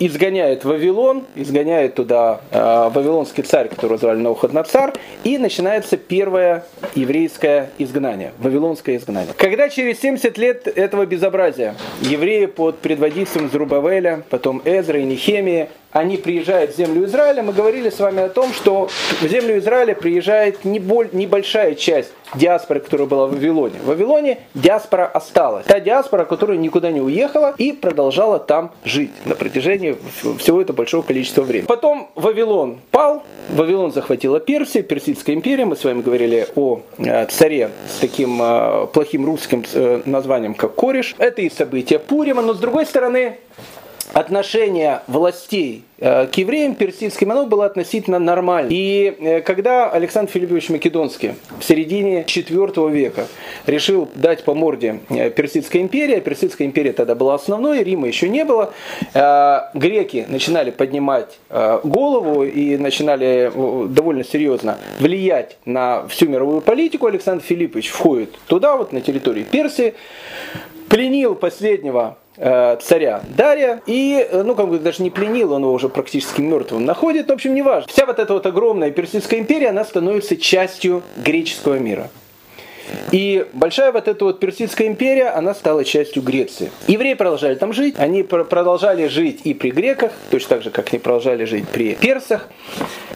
[0.00, 8.32] изгоняет Вавилон, изгоняет туда э, вавилонский царь, которого звали Навуходоносор, и начинается первое еврейское изгнание,
[8.38, 9.34] вавилонское изгнание.
[9.36, 16.16] Когда через 70 лет этого безобразия евреи под предводительством Зрубавеля, потом Эзра и Нехемия они
[16.16, 18.88] приезжают в землю Израиля, мы говорили с вами о том, что
[19.20, 23.78] в землю Израиля приезжает небольшая часть диаспоры, которая была в Вавилоне.
[23.82, 25.64] В Вавилоне диаспора осталась.
[25.66, 29.96] Та диаспора, которая никуда не уехала и продолжала там жить на протяжении
[30.38, 31.66] всего этого большого количества времени.
[31.66, 35.64] Потом Вавилон пал, Вавилон захватила Персия, Персидская империя.
[35.64, 40.74] Мы с вами говорили о э, царе с таким э, плохим русским э, названием, как
[40.74, 41.14] Кореш.
[41.18, 43.38] Это и события Пурима, но с другой стороны,
[44.12, 48.68] отношение властей э, к евреям персидским, оно было относительно нормально.
[48.70, 53.26] И э, когда Александр Филиппович Македонский в середине IV века
[53.66, 58.28] решил дать по морде э, Персидской империи, а Персидская империя тогда была основной, Рима еще
[58.28, 58.72] не было,
[59.12, 63.50] греки начинали поднимать голову и начинали
[63.88, 69.94] довольно серьезно влиять на всю мировую политику, Александр Филиппович входит туда, вот на территории Персии,
[70.88, 72.18] пленил последнего
[72.80, 76.84] царя Дария и, э, ну, как бы даже не пленил, он его уже практически мертвым
[76.84, 77.90] находит, в общем, не важно.
[77.90, 82.08] Вся вот эта вот огромная Персидская империя, она становится частью греческого мира.
[83.12, 86.70] И большая вот эта вот Персидская империя, она стала частью Греции.
[86.86, 90.98] Евреи продолжали там жить, они продолжали жить и при греках, точно так же, как они
[90.98, 92.48] продолжали жить при персах.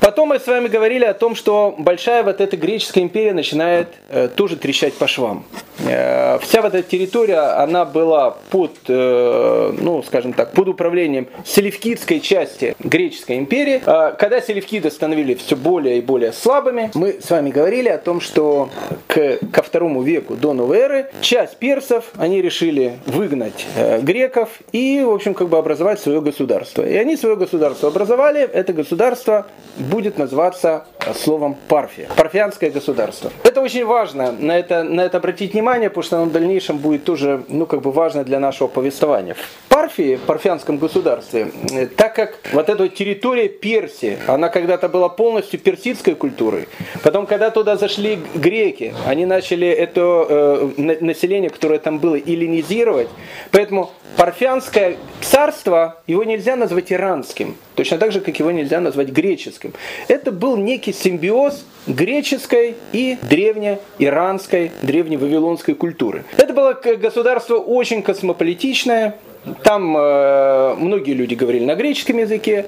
[0.00, 4.28] Потом мы с вами говорили о том, что большая вот эта греческая империя начинает э,
[4.28, 5.44] тоже трещать по швам.
[5.86, 12.20] Э, вся вот эта территория, она была под, э, ну, скажем так, под управлением селевкидской
[12.20, 13.82] части греческой империи.
[13.84, 18.20] Э, когда селевкиды становились все более и более слабыми, мы с вами говорили о том,
[18.20, 18.70] что
[19.06, 23.66] к, ко второму веку до новой эры часть персов, они решили выгнать
[24.02, 26.82] греков и, в общем, как бы образовать свое государство.
[26.82, 28.42] И они свое государство образовали.
[28.42, 29.46] Это государство
[29.78, 32.08] будет называться словом Парфия.
[32.16, 33.30] Парфианское государство.
[33.44, 37.04] Это очень важно, на это, на это обратить внимание, потому что оно в дальнейшем будет
[37.04, 39.34] тоже, ну, как бы важно для нашего повествования.
[39.34, 41.50] В Парфии, парфянском государстве,
[41.96, 46.68] так как вот эта территория Персии, она когда-то была полностью персидской культурой,
[47.02, 53.08] потом, когда туда зашли греки, они начали это э, население, которое там было, эллинизировать,
[53.50, 59.72] поэтому парфянское царство, его нельзя назвать иранским, точно так же, как его нельзя назвать греческим.
[60.08, 66.24] Это был некий симбиоз греческой и древнеиранской, древневавилонской культуры.
[66.36, 69.16] Это было государство очень космополитичное,
[69.64, 72.66] там э, многие люди говорили на греческом языке.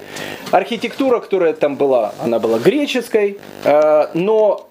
[0.51, 3.37] Архитектура, которая там была, она была греческой.
[3.63, 4.67] Э, но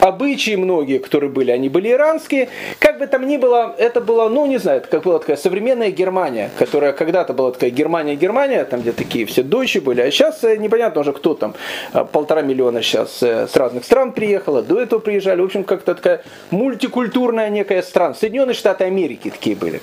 [0.00, 2.48] обычаи многие, которые были, они были иранские.
[2.78, 5.90] Как бы там ни было, это было, ну не знаю, это как была такая современная
[5.90, 10.56] Германия, которая когда-то была такая Германия-Германия, там где такие все дочи были, а сейчас э,
[10.56, 11.54] непонятно уже кто там,
[11.92, 15.94] э, полтора миллиона сейчас э, с разных стран приехало, до этого приезжали, в общем, как-то
[15.94, 18.14] такая мультикультурная некая страна.
[18.14, 19.80] Соединенные Штаты Америки такие были.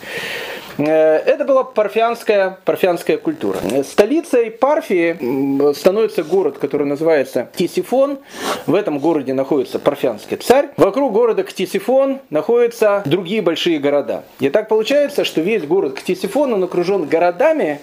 [0.78, 3.58] Это была парфянская, парфянская культура.
[3.84, 8.20] Столицей Парфии становится город, который называется Тисифон.
[8.66, 10.70] В этом городе находится парфянский царь.
[10.78, 14.24] Вокруг города Ктисифон находятся другие большие города.
[14.40, 17.80] И так получается, что весь город Ктисифон, он окружен городами,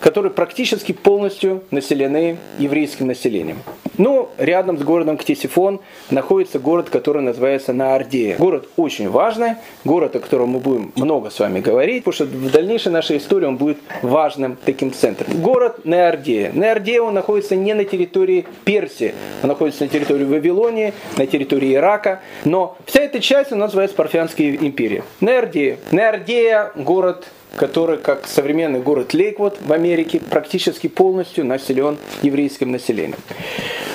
[0.00, 3.58] которые практически полностью населены еврейским населением.
[3.98, 8.36] Ну, рядом с городом Ктисифон находится город, который называется Наардея.
[8.38, 9.54] Город очень важный,
[9.84, 13.46] город, о котором мы будем много с вами говорить, потому что в дальнейшей нашей истории
[13.46, 15.42] он будет важным таким центром.
[15.42, 16.52] Город Неардея.
[16.52, 22.20] Неардея он находится не на территории Персии, он находится на территории Вавилонии, на территории Ирака,
[22.44, 25.02] но вся эта часть у нас называется Парфянская империя.
[25.20, 25.78] Неардея.
[25.90, 33.18] Неардея город который, как современный город Лейквуд в Америке, практически полностью населен еврейским населением.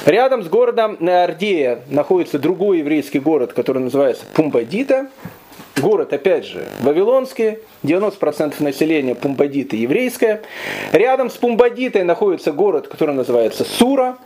[0.05, 5.09] Рядом с городом Неардея находится другой еврейский город, который называется Пумбадита.
[5.81, 10.41] Город, опять же, Вавилонский, 90% населения Пумбадита еврейское.
[10.91, 14.17] Рядом с Пумбадитой находится город, который называется Сура,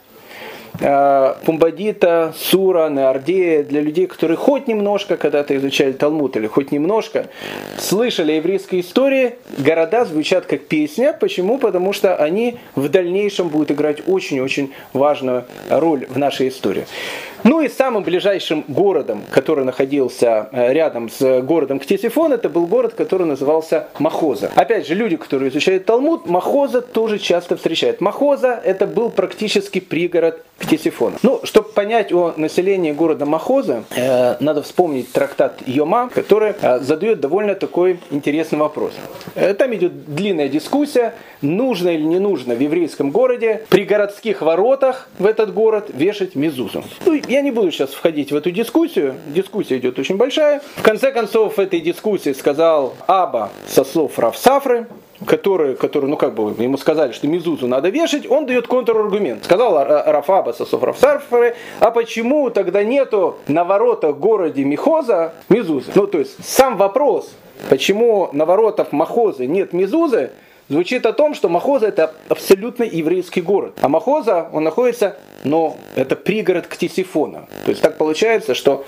[0.80, 7.28] Пумбадита, Сура, Неардея, для людей, которые хоть немножко когда-то изучали Талмуд или хоть немножко
[7.80, 11.14] слышали еврейской истории, города звучат как песня.
[11.20, 11.58] Почему?
[11.58, 16.86] Потому что они в дальнейшем будут играть очень-очень важную роль в нашей истории.
[17.44, 22.94] Ну и самым ближайшим городом, который находился э, рядом с городом Ктесифон, это был город,
[22.94, 24.52] который назывался Махоза.
[24.56, 28.02] Опять же, люди, которые изучают Талмуд, Махоза тоже часто встречают.
[28.02, 31.18] Махоза это был практически пригород Ктесифона.
[31.22, 37.20] Ну, чтобы понять о населении города Махоза, э, надо вспомнить трактат Йома, который э, задает
[37.20, 38.94] довольно такой интересный вопрос.
[39.36, 45.08] Э, там идет длинная дискуссия, нужно или не нужно в еврейском городе при городских воротах
[45.20, 46.84] в этот город вешать мезузу.
[47.06, 50.62] Ну, я не буду сейчас входить в эту дискуссию, дискуссия идет очень большая.
[50.76, 54.88] В конце концов, в этой дискуссии сказал Аба со слов Равсафры,
[55.26, 59.44] который, который, ну как бы ему сказали, что Мизузу надо вешать, он дает контраргумент.
[59.44, 65.92] Сказал Рафаба Сосов Рафсарфары, а почему тогда нету на воротах городе Михоза Мизузы?
[65.96, 67.32] Ну то есть сам вопрос,
[67.70, 70.32] почему на воротах Махозы нет Мизузы,
[70.70, 73.78] звучит о том, что Махоза это абсолютно еврейский город.
[73.82, 77.48] А Махоза, он находится, но это пригород Ктисифона.
[77.66, 78.86] То есть так получается, что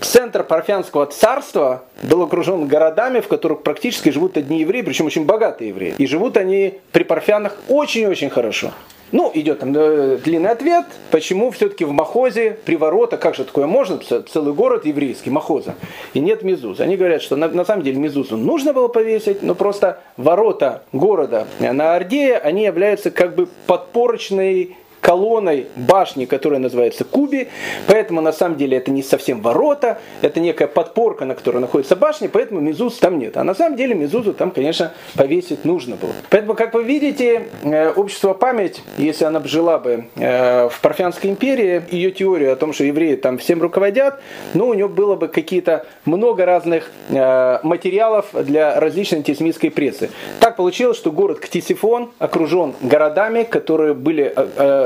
[0.00, 5.68] центр Парфянского царства был окружен городами, в которых практически живут одни евреи, причем очень богатые
[5.68, 5.94] евреи.
[5.98, 8.72] И живут они при Парфянах очень-очень хорошо.
[9.12, 13.66] Ну, идет там э, длинный ответ, почему все-таки в Махозе, при воротах, как же такое
[13.66, 15.74] можно, целый город еврейский, Махоза,
[16.14, 16.84] и нет Мизуза.
[16.84, 21.46] Они говорят, что на, на самом деле Мизузу нужно было повесить, но просто ворота города
[21.58, 27.48] на Ордее, они являются как бы подпорочной колонной башни, которая называется Куби,
[27.86, 32.28] поэтому на самом деле это не совсем ворота, это некая подпорка, на которой находится башня,
[32.28, 33.36] поэтому Мезуз там нет.
[33.36, 36.12] А на самом деле Мезузу там, конечно, повесить нужно было.
[36.28, 41.30] Поэтому, как вы видите, э, общество память, если она бы жила бы э, в Парфянской
[41.30, 44.20] империи, ее теорию о том, что евреи там всем руководят,
[44.54, 50.10] ну, у него было бы какие-то много разных э, материалов для различной антисемитской прессы.
[50.40, 54.32] Так получилось, что город Ктисифон окружен городами, которые были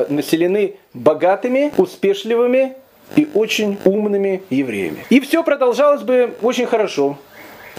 [0.09, 2.75] населены богатыми, успешливыми
[3.17, 5.05] и очень умными евреями.
[5.11, 7.19] И все продолжалось бы очень хорошо.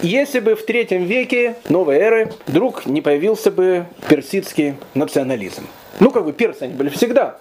[0.01, 5.65] Если бы в третьем веке новой эры вдруг не появился бы персидский национализм.
[5.99, 7.37] Ну, как бы персы они были всегда.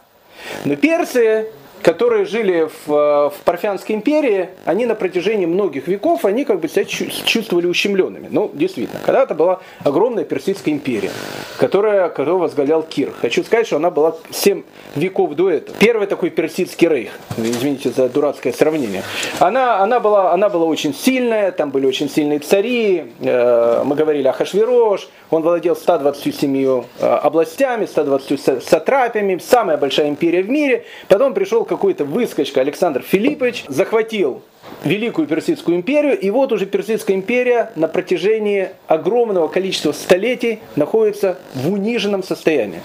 [0.65, 1.49] Но персы
[1.85, 6.69] которые жили в, э, в Парфянской империи, они на протяжении многих веков, они как бы
[6.69, 8.29] себя чувствовали ущемленными.
[8.31, 11.11] Ну, действительно, когда-то была огромная Персидская империя,
[11.59, 13.13] которая, которую возглавлял Кир.
[13.21, 14.63] Хочу сказать, что она была 7
[14.97, 15.77] веков до этого.
[15.79, 19.03] Первый такой персидский рейх, извините за дурацкое сравнение.
[19.39, 24.27] Она, она, была, она была очень сильная, там были очень сильные цари, э, мы говорили
[24.27, 30.87] о Хашвирош, он владел 127 э, областями, 120 сатрапиями, самая большая империя в мире.
[31.09, 34.43] Потом пришел какой-то выскочка Александр Филиппович, захватил
[34.85, 41.73] Великую Персидскую империю, и вот уже Персидская империя на протяжении огромного количества столетий находится в
[41.73, 42.81] униженном состоянии.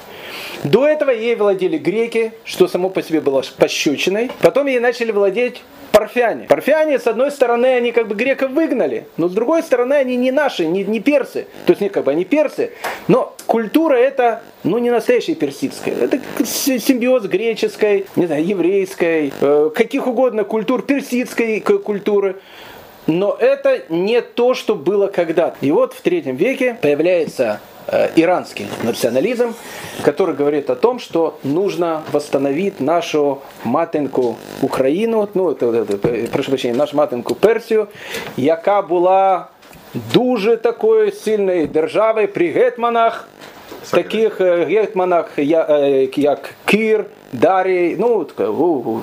[0.64, 4.32] До этого ей владели греки, что само по себе было пощечиной.
[4.42, 6.46] Потом ей начали владеть парфяне.
[6.48, 10.32] Парфяне, с одной стороны, они как бы греков выгнали, но с другой стороны, они не
[10.32, 11.48] наши, не, не персы.
[11.66, 12.72] То есть, не как бы они персы,
[13.08, 15.96] но культура это, ну, не настоящая персидская.
[15.96, 22.38] Это симбиоз греческой, не знаю, еврейской, э, каких угодно культур, персидской культуры.
[23.10, 25.58] Но это не то, что было когда-то.
[25.62, 27.60] И вот в третьем веке появляется
[27.92, 29.56] Э, иранский национализм,
[30.04, 35.98] который говорит о том, что нужно восстановить нашу матинку Украину, ну, это, это,
[36.32, 37.88] прошу прощения, нашу матинку Персию,
[38.38, 39.48] яка була
[40.14, 43.28] дуже такою сильною державою при гетманах,
[43.90, 46.36] таких э, гетманах, як э,
[46.66, 48.28] Кир, Дарий, ну,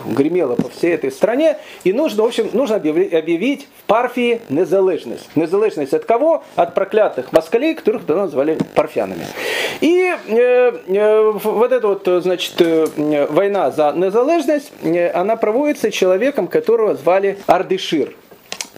[0.06, 1.58] гремело по всей этой стране.
[1.84, 5.28] И нужно, в общем, нужно объявить в Парфии незалежность.
[5.34, 6.42] Незалежность от кого?
[6.56, 9.26] От проклятых москалей, которых тогда называли парфянами.
[9.80, 16.48] И э, э, вот эта вот, значит, э, война за незалежность, э, она проводится человеком,
[16.48, 18.14] которого звали Ардышир.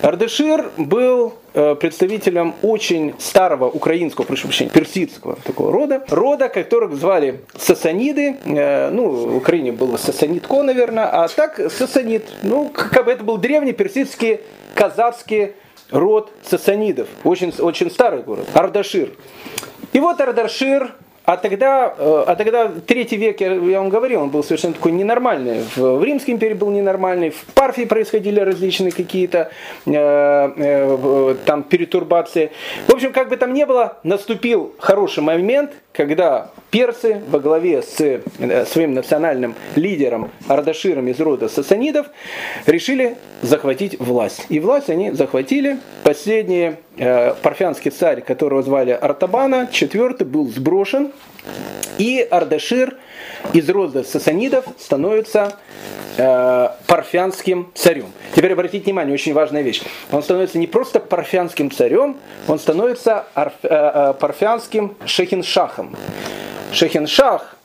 [0.01, 7.41] Ардешир был э, представителем очень старого украинского, прошу прощения, персидского такого рода, рода, которых звали
[7.57, 13.25] сасаниды, э, ну, в Украине было сасанитко, наверное, а так сасанид, ну, как бы это
[13.25, 14.41] был древний персидский
[14.75, 15.55] казацкий
[15.91, 19.11] род сасанидов, очень, очень старый город, Ардашир.
[19.93, 20.95] И вот Ардашир
[21.29, 25.61] а тогда, э, а тогда третий век, я вам говорил, он был совершенно такой ненормальный.
[25.77, 29.51] В, в Римской империи был ненормальный, в Парфии происходили различные какие-то
[29.85, 32.51] э, э, там перетурбации.
[32.87, 38.01] В общем, как бы там ни было, наступил хороший момент, когда персы во главе с
[38.01, 42.07] э, своим национальным лидером Ардаширом из рода сасанидов
[42.67, 44.47] решили захватить власть.
[44.49, 45.79] И власть они захватили.
[46.05, 51.11] Последний э, парфянский царь, которого звали Артабана, четвертый, был сброшен.
[51.99, 52.97] И Ардашир
[53.53, 55.57] из рода сасанидов становится
[56.17, 58.13] э, парфянским царем.
[58.35, 59.83] Теперь обратите внимание, очень важная вещь.
[60.13, 62.17] Он становится не просто парфянским царем,
[62.47, 65.97] он становится арф, э, э, парфянским шехиншахом.
[66.73, 67.57] Шехиншах,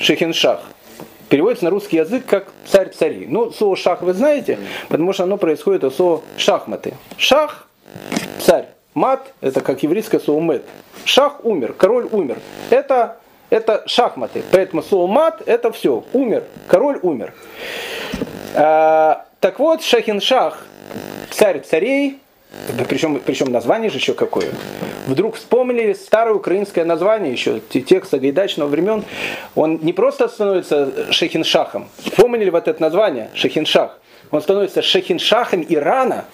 [0.00, 0.60] шехиншах
[1.32, 3.26] переводится на русский язык как царь царей.
[3.26, 4.58] Ну, слово шах вы знаете,
[4.88, 6.94] потому что оно происходит от слова шахматы.
[7.16, 7.66] Шах,
[8.38, 8.66] царь.
[8.92, 10.64] Мат, это как еврейское слово мет.
[11.06, 12.38] Шах умер, король умер.
[12.68, 13.16] Это,
[13.52, 14.42] это шахматы.
[14.50, 16.04] Поэтому слово мат это все.
[16.14, 17.34] Умер, король умер.
[18.54, 20.64] А, так вот, Шахиншах,
[21.30, 22.18] царь царей,
[22.88, 24.48] причем, причем название же еще какое.
[25.06, 29.04] Вдруг вспомнили старое украинское название еще, текст Сагайдачного времен.
[29.54, 31.90] Он не просто становится Шахиншахом.
[32.04, 33.98] Вспомнили вот это название, Шахиншах.
[34.30, 36.24] Он становится Шахиншахом Ирана.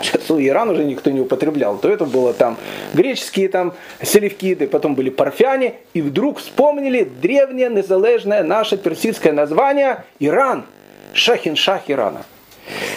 [0.00, 1.76] Сейчас у Иран уже никто не употреблял.
[1.76, 2.56] То это было там
[2.94, 5.74] греческие там селевкиды, потом были парфяне.
[5.92, 10.64] И вдруг вспомнили древнее, незалежное наше персидское название Иран.
[11.12, 12.24] Шахиншах Ирана.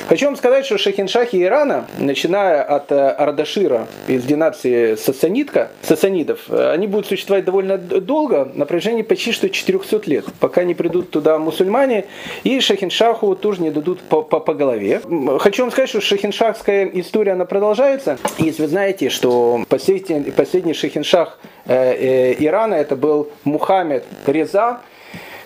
[0.08, 6.72] Хочу вам сказать, что шахиншахи Ирана, начиная от э, Ардашира из династии Сасанидка, Сасанидов, э,
[6.72, 11.40] они будут существовать довольно долго, на протяжении почти что 400 лет, пока не придут туда
[11.40, 12.06] мусульмане,
[12.44, 15.02] и шахиншаху тоже не дадут по, по, по голове.
[15.40, 18.20] Хочу вам сказать, что шахиншахская история, она продолжается.
[18.38, 24.82] Если вы знаете, что последний, последний шахиншах э, Ирана, это был Мухаммед Реза,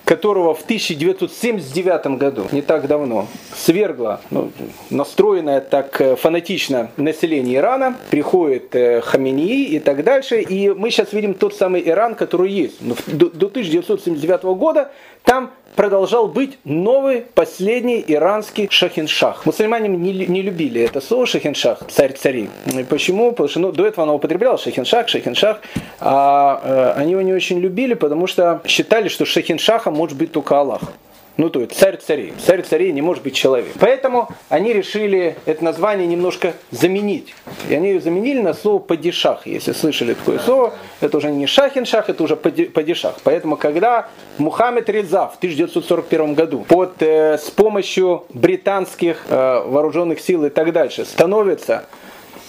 [0.09, 4.51] которого в 1979 году, не так давно, свергла ну,
[4.89, 10.41] настроенное так э, фанатично население Ирана, приходит э, Хаминии и так дальше.
[10.41, 12.81] И мы сейчас видим тот самый Иран, который есть.
[12.81, 14.89] Но до, до 1979 года
[15.23, 19.45] там продолжал быть новый, последний иранский шахиншах.
[19.45, 22.49] Мусульмане не, не любили это слово шахиншах, царь царей.
[22.89, 23.31] Почему?
[23.31, 25.61] Потому что ну, до этого оно употреблял шахиншах, шахиншах,
[25.99, 30.59] а э, они его не очень любили, потому что считали, что шахиншахом может быть только
[30.59, 30.81] Аллах.
[31.37, 32.33] Ну, то есть царь царей.
[32.45, 33.73] Царь царей не может быть человек.
[33.79, 37.33] Поэтому они решили это название немножко заменить.
[37.69, 39.47] И они ее заменили на слово падишах.
[39.47, 43.17] Если слышали такое слово, это уже не шахин-шах, это уже падишах.
[43.23, 50.45] Поэтому, когда Мухаммед Реза в 1941 году под, э, с помощью британских э, вооруженных сил
[50.45, 51.85] и так дальше становится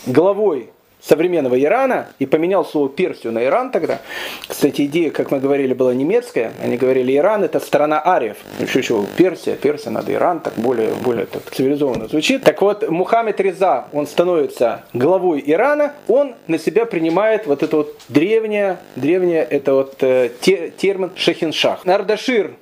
[0.07, 0.71] главой
[1.03, 4.01] современного Ирана и поменял слово Персию на Иран тогда.
[4.47, 6.53] Кстати, идея, как мы говорили, была немецкая.
[6.63, 8.37] Они говорили, Иран это страна ариев.
[8.59, 12.43] Еще еще Персия, Персия надо Иран, так более, более так, цивилизованно звучит.
[12.45, 17.97] Так вот, Мухаммед Реза, он становится главой Ирана, он на себя принимает вот это вот
[18.09, 21.85] древнее, древнее это вот э, те, термин Шахиншах.
[21.85, 22.53] Нардашир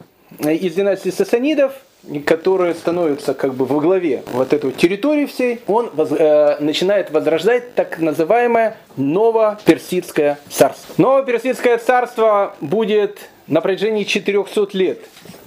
[0.41, 1.73] из династии Сасанидов–
[2.25, 7.75] который становится как бы во главе вот этой территории всей, он воз, э, начинает возрождать
[7.75, 10.95] так называемое Новоперсидское царство.
[10.97, 15.01] Новоперсидское царство будет на протяжении 400 лет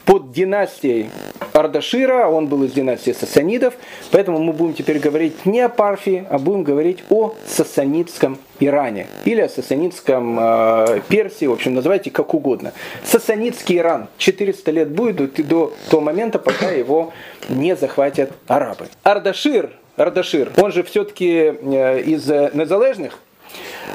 [0.06, 1.10] под династией
[1.54, 3.74] Ардашира, он был из династии сасанидов,
[4.12, 9.41] поэтому мы будем теперь говорить не о Парфии, а будем говорить о сасанидском Иране или
[9.41, 12.74] о сасанидском э, Персии, в общем, называйте как угодно.
[13.04, 17.14] Сасанидский Иран 400 лет будет до, до того момента, пока его
[17.49, 18.88] не захватят арабы.
[19.04, 23.20] Ардашир, Ардашир, он же все-таки э, из незалежных,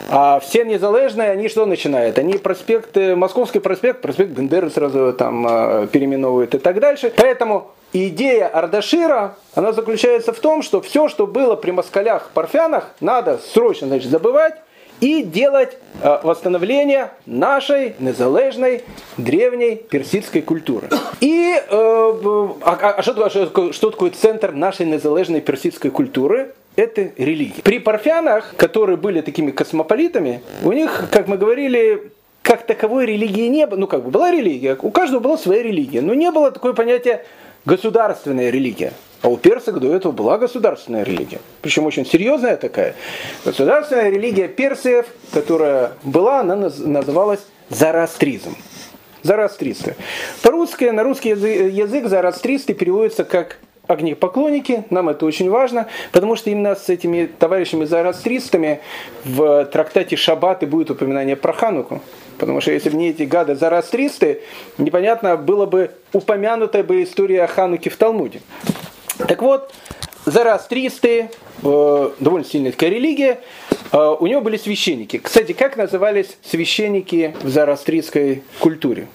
[0.09, 2.19] а все незалежные, они что начинают?
[2.19, 7.13] Они проспект, Московский проспект, проспект Бендеры сразу там э, переименовывают и так дальше.
[7.17, 13.39] Поэтому идея Ардашира, она заключается в том, что все, что было при москалях, парфянах, надо
[13.39, 14.55] срочно значит, забывать
[15.01, 18.85] и делать э, восстановление нашей незалежной
[19.17, 20.89] древней персидской культуры.
[21.21, 26.55] И э, а, а что, что, что такое центр нашей незалежной персидской культуры?
[26.77, 27.63] Это религия.
[27.63, 32.13] При парфянах, которые были такими космополитами, у них, как мы говорили,
[32.43, 33.81] как таковой религии не было.
[33.81, 37.25] Ну, как бы была религия, у каждого была своя религия, но не было такое понятие
[37.65, 38.93] государственная религия.
[39.23, 41.41] А у персов до этого была государственная религия.
[41.63, 42.95] Причем очень серьезная такая.
[43.45, 48.55] Государственная религия персиев, которая была, она называлась зороастризм.
[49.23, 49.97] Зороастристы.
[50.43, 56.51] По-русски, на русский язык, язык зороастристы переводится как огнепоклонники, нам это очень важно, потому что
[56.51, 58.81] именно с этими товарищами зороастристами
[59.25, 62.01] в трактате Шаббаты будет упоминание про Хануку.
[62.39, 64.43] Потому что если бы не эти гады зороастристы,
[64.79, 68.41] непонятно было бы упомянутая бы история о Хануке в Талмуде.
[69.27, 69.73] Так вот,
[70.27, 71.31] зороастристы,
[71.63, 73.41] э, довольно сильная такая религия,
[73.93, 75.19] э, у него были священники.
[75.19, 79.07] Кстати, как назывались священники в зороастристской культуре?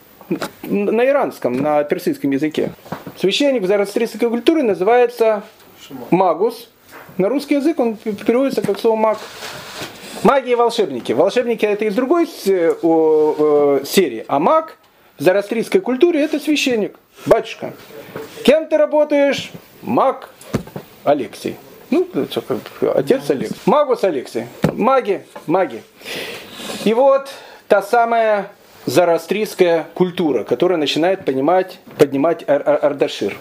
[0.64, 2.72] На иранском, на персидском языке.
[3.18, 5.44] Священник в зороастрийской культуре называется
[6.10, 6.70] магус.
[7.18, 9.18] На русский язык он переводится как слово маг.
[10.24, 11.14] Маги и волшебники.
[11.14, 14.78] Волшебники это из другой серии, а маг
[15.18, 17.74] в зороастрийской культуре это священник, батюшка.
[18.44, 19.52] Кем ты работаешь?
[19.82, 20.30] Маг
[21.04, 21.58] Алексей.
[21.90, 22.08] Ну,
[22.96, 23.58] отец Алексей.
[23.66, 24.46] Магус Алексей.
[24.72, 25.84] Маги, маги.
[26.86, 27.30] И вот
[27.68, 28.52] та самая
[28.92, 33.38] зарастрийская культура, которая начинает понимать, поднимать ар -ар Ардашир.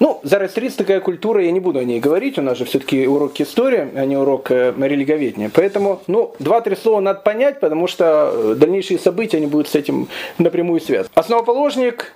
[0.00, 3.88] Ну, зарастрийская культура, я не буду о ней говорить, у нас же все-таки урок истории,
[3.94, 5.50] а не урок э, религоведения.
[5.54, 10.08] Поэтому, ну, два-три слова надо понять, потому что э, дальнейшие события, они будут с этим
[10.38, 11.10] напрямую связаны.
[11.14, 12.14] Основоположник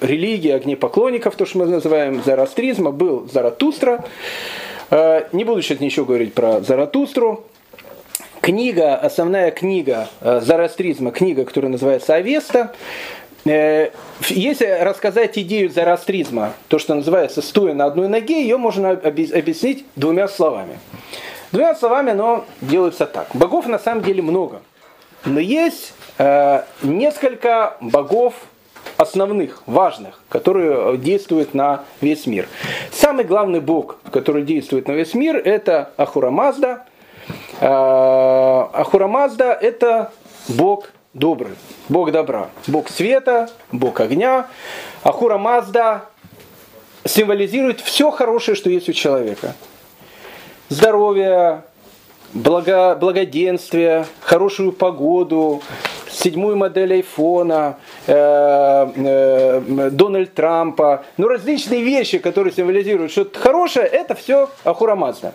[0.00, 4.04] религии огнепоклонников, то, что мы называем зарастризма, был Заратустра.
[4.90, 7.44] Э, не буду сейчас ничего говорить про Заратустру
[8.46, 12.72] книга, основная книга э, зороастризма, книга, которая называется «Авеста»,
[13.44, 13.90] э,
[14.28, 20.28] если рассказать идею зороастризма, то, что называется «стоя на одной ноге», ее можно объяснить двумя
[20.28, 20.78] словами.
[21.50, 23.26] Двумя словами оно делается так.
[23.34, 24.62] Богов на самом деле много.
[25.24, 28.34] Но есть э, несколько богов
[28.96, 32.46] основных, важных, которые действуют на весь мир.
[32.92, 36.84] Самый главный бог, который действует на весь мир, это Ахура Мазда–
[37.60, 40.12] Ахура Мазда– это
[40.48, 41.54] Бог добрый,
[41.88, 44.48] Бог добра, Бог света, Бог огня.
[45.02, 46.02] Ахура Мазда
[47.04, 49.54] символизирует все хорошее, что есть у человека.
[50.68, 51.62] Здоровье,
[52.34, 55.62] благо, благоденствие, хорошую погоду,
[56.10, 58.12] седьмую модель айфона, э,
[58.96, 65.34] э, Дональд Трампа, ну различные вещи, которые символизируют что-то хорошее, это все Ахура Мазда.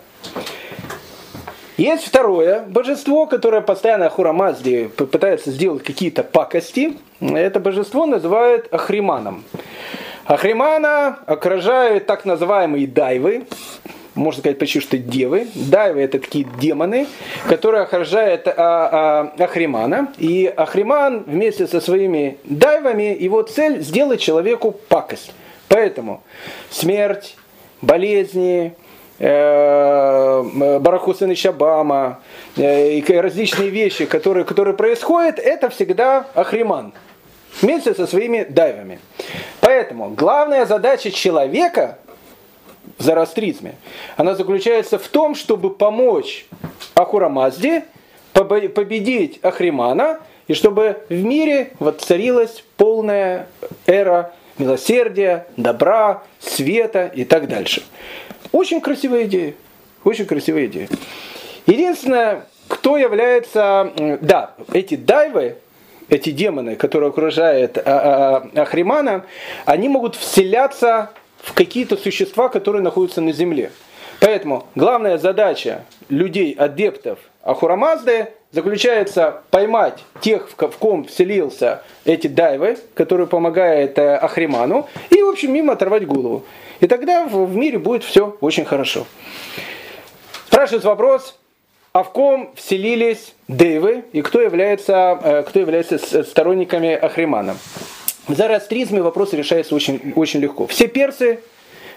[1.76, 6.98] Есть второе божество, которое постоянно Ахурамазди пытается сделать какие-то пакости.
[7.20, 9.44] Это божество называют Ахриманом.
[10.26, 13.46] Ахримана окружают так называемые дайвы,
[14.14, 15.48] можно сказать почти что девы.
[15.54, 17.06] Дайвы это такие демоны,
[17.48, 20.12] которые окружают а, а, Ахримана.
[20.18, 25.32] И Ахриман вместе со своими дайвами, его цель сделать человеку пакость.
[25.68, 26.22] Поэтому
[26.70, 27.36] смерть,
[27.80, 28.74] болезни,
[29.24, 30.42] Э,
[30.80, 32.18] Барахусен Шабама
[32.56, 36.92] э, и различные вещи, которые, которые происходят, это всегда Ахриман
[37.60, 38.98] вместе со своими дайвами.
[39.60, 41.98] Поэтому главная задача человека
[42.98, 43.76] в зороастризме,
[44.16, 46.46] она заключается в том, чтобы помочь
[46.96, 47.84] Ахурамазде
[48.32, 50.18] победить Ахримана,
[50.48, 53.46] и чтобы в мире воцарилась полная
[53.86, 57.84] эра милосердия, добра, света и так дальше.
[58.52, 59.54] Очень красивая идея.
[60.04, 60.88] Очень красивая идея.
[61.66, 63.92] Единственное, кто является...
[64.20, 65.56] Да, эти дайвы,
[66.08, 69.24] эти демоны, которые окружают а, а, а, Ахримана,
[69.64, 73.72] они могут вселяться в какие-то существа, которые находятся на земле.
[74.20, 83.26] Поэтому главная задача людей, адептов Ахурамазды, заключается поймать тех, в ком вселился эти дайвы, которые
[83.26, 86.44] помогают э, Ахриману, и, в общем, мимо оторвать голову.
[86.80, 89.06] И тогда в мире будет все очень хорошо.
[90.46, 91.38] Спрашивается вопрос,
[91.92, 97.56] а в ком вселились дейвы и кто является, э, кто является сторонниками Ахримана?
[98.28, 100.66] В зороастризме вопрос решается очень, очень легко.
[100.66, 101.40] Все персы,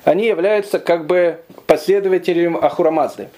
[0.05, 3.29] они являются как бы последователем Ахурамазды.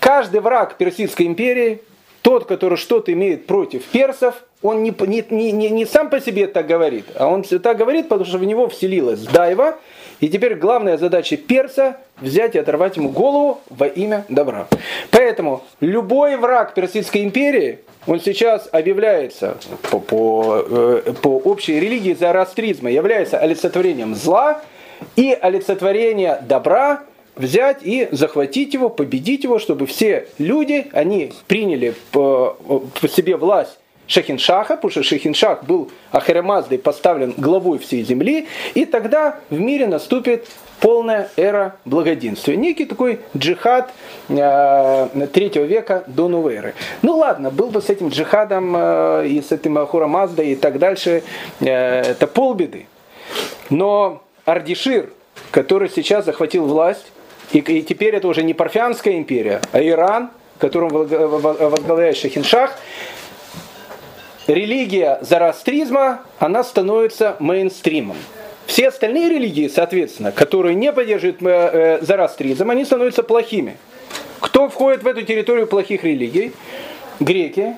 [0.00, 1.80] Каждый враг Персидской империи,
[2.22, 4.94] тот, который что-то имеет против персов, он не,
[5.30, 8.44] не, не, не сам по себе так говорит, а он так говорит, потому что в
[8.44, 9.76] него вселилась дайва,
[10.20, 14.66] и теперь главная задача перса взять и оторвать ему голову во имя добра.
[15.12, 19.56] Поэтому любой враг Персидской империи, он сейчас объявляется
[19.90, 24.60] по, по, э, по общей религии зороастризма, является олицетворением зла
[25.14, 27.02] и олицетворение добра,
[27.38, 32.56] взять и захватить его, победить его, чтобы все люди, они приняли по,
[33.00, 33.78] по себе власть
[34.08, 40.48] Шахиншаха, потому что Шахиншах был Ахарамаздой поставлен главой всей земли, и тогда в мире наступит
[40.80, 42.56] полная эра благоденствия.
[42.56, 43.90] Некий такой джихад
[44.28, 46.74] э, третьего века до новой эры.
[47.02, 51.22] Ну ладно, был бы с этим джихадом э, и с этим Ахурамаздой и так дальше,
[51.60, 52.86] э, это полбеды.
[53.70, 55.10] Но Ардишир,
[55.50, 57.12] который сейчас захватил власть,
[57.52, 62.76] и, и теперь это уже не Парфянская империя, а Иран, которым возглавляет Шахиншах,
[64.46, 68.16] религия зороастризма, она становится мейнстримом.
[68.66, 73.78] Все остальные религии, соответственно, которые не поддерживают э, э, зороастризм, они становятся плохими.
[74.40, 76.52] Кто входит в эту территорию плохих религий?
[77.18, 77.76] Греки,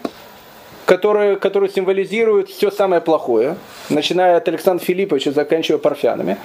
[0.90, 3.54] которые, которые символизируют все самое плохое,
[3.90, 6.36] начиная от Александра Филипповича, заканчивая парфянами.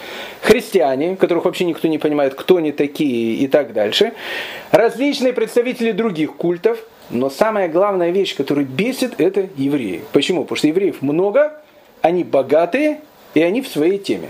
[0.44, 4.14] Христиане, которых вообще никто не понимает, кто они такие и так дальше.
[4.70, 6.78] Различные представители других культов–
[7.12, 10.02] но самая главная вещь, которая бесит, это евреи.
[10.12, 10.42] Почему?
[10.42, 11.54] Потому что евреев много,
[12.02, 13.02] они богатые,
[13.36, 14.30] и они в своей теме.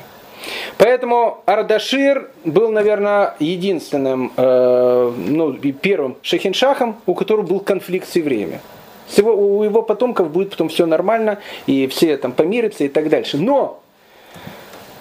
[0.77, 8.59] Поэтому Ардашир был, наверное, единственным, э, ну, первым шахиншахом, у которого был конфликт с евреями.
[9.07, 13.37] С у его потомков будет потом все нормально, и все там помирятся и так дальше.
[13.37, 13.81] Но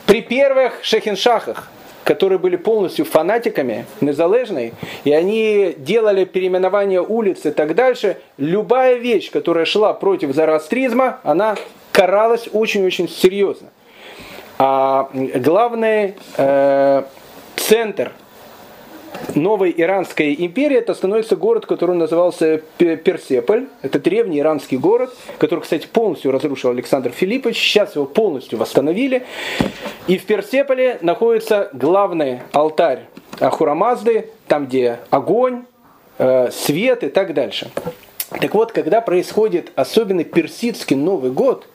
[0.06, 1.70] при первых шахиншахах
[2.04, 4.74] которые были полностью фанатиками незалежной,
[5.04, 11.56] и они делали переименование улиц и так дальше, любая вещь, которая шла против зороастризма, она
[11.92, 13.68] каралась очень-очень серьезно.
[14.58, 17.02] А главный э,
[17.56, 18.12] центр
[19.34, 23.66] новой Иранской империи это становится город, который назывался Персеполь.
[23.82, 27.56] Это древний иранский город, который, кстати, полностью разрушил Александр Филиппович.
[27.56, 29.24] Сейчас его полностью восстановили.
[30.06, 33.06] И в Персеполе находится главный алтарь
[33.40, 35.64] Ахурамазды, там, где огонь,
[36.18, 37.70] э, свет и так дальше.
[38.30, 41.66] Так вот, когда происходит особенно персидский Новый год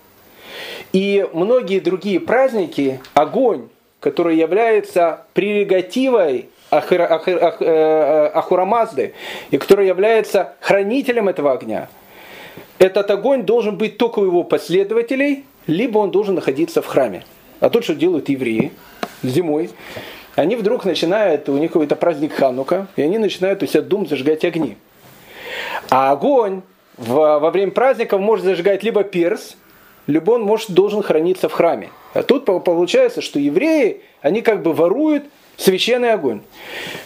[0.91, 3.69] и многие другие праздники, огонь,
[3.99, 9.13] который является прерогативой Ахира, Ахир, Ах, э, Ахурамазды,
[9.51, 11.89] и который является хранителем этого огня,
[12.77, 17.23] этот огонь должен быть только у его последователей, либо он должен находиться в храме.
[17.59, 18.71] А тут что делают евреи
[19.23, 19.69] зимой?
[20.35, 24.45] Они вдруг начинают, у них какой-то праздник Ханука, и они начинают у себя дом зажигать
[24.45, 24.77] огни.
[25.89, 26.61] А огонь
[26.97, 29.57] в, во время праздников может зажигать либо перс,
[30.07, 31.89] либо он может, должен храниться в храме.
[32.13, 35.25] А тут получается, что евреи, они как бы воруют
[35.59, 36.41] священный огонь.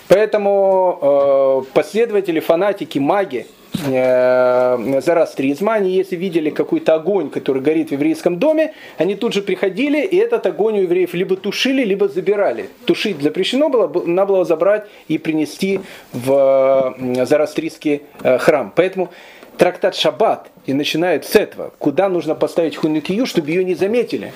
[0.07, 3.47] Поэтому э, последователи, фанатики, маги
[3.85, 9.41] э, зороастризма, они если видели какой-то огонь, который горит в еврейском доме, они тут же
[9.41, 12.69] приходили, и этот огонь у евреев либо тушили, либо забирали.
[12.85, 15.79] Тушить запрещено было, надо было забрать и принести
[16.11, 18.71] в э, зороастрийский э, храм.
[18.75, 19.09] Поэтому
[19.57, 24.31] трактат Шаббат и начинает с этого, куда нужно поставить хунукию, чтобы ее не заметили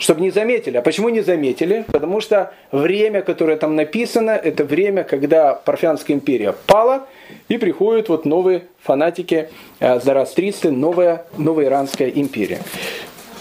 [0.00, 0.78] чтобы не заметили.
[0.78, 1.84] А почему не заметили?
[1.92, 7.06] Потому что время, которое там написано, это время, когда Парфянская империя пала,
[7.48, 12.60] и приходят вот новые фанатики, э, зороастристы, новая, новая Иранская империя.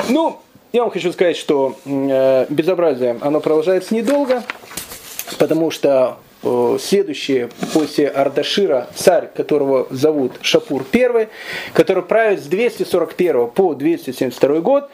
[0.10, 0.38] Ну,
[0.74, 4.44] я вам хочу сказать, что э, безобразие, оно продолжается недолго,
[5.40, 11.30] потому что э, следующий после Ардашира царь, которого зовут Шапур I,
[11.74, 14.90] который правит с 241 по 272 год,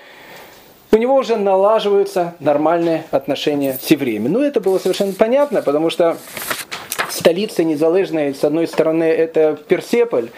[0.95, 4.29] у него уже налаживаются нормальные отношения с евреями.
[4.29, 6.15] Ну, это было совершенно понятно, потому что
[7.09, 10.29] столица незалежная, с одной стороны, это Персеполь,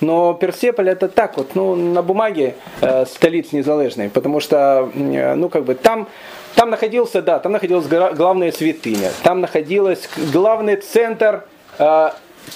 [0.00, 5.50] но Персеполь это так вот, ну, на бумаге э, столица незалежная, потому что, э, ну,
[5.50, 6.08] как бы там,
[6.54, 11.44] там находился, да, там находилась главная святыня, там находился главный центр
[11.78, 12.10] э,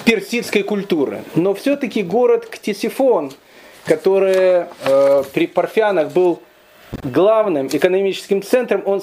[0.07, 1.25] персидской культуры.
[1.35, 3.33] Но все-таки город Ктисифон,
[3.85, 6.41] который э, при Парфянах был
[7.03, 9.03] главным экономическим центром, он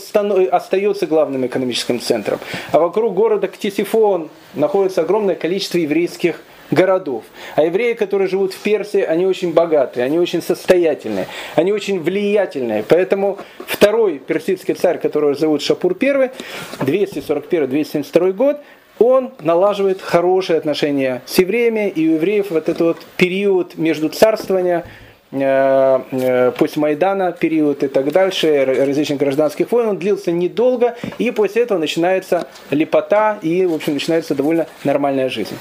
[0.52, 2.40] остается главным экономическим центром.
[2.72, 7.24] А вокруг города Ктисифон находится огромное количество еврейских городов.
[7.56, 12.84] А евреи, которые живут в Персии, они очень богатые, они очень состоятельные, они очень влиятельные.
[12.88, 16.32] Поэтому второй персидский царь, которого зовут Шапур I,
[16.80, 18.58] 241-272 год,
[19.00, 24.86] он налаживает хорошие отношения с евреями, и у евреев вот этот вот период между царствования
[25.30, 31.78] после Майдана период и так дальше, различных гражданских войн, он длился недолго, и после этого
[31.78, 35.58] начинается лепота, и, в общем, начинается довольно нормальная жизнь.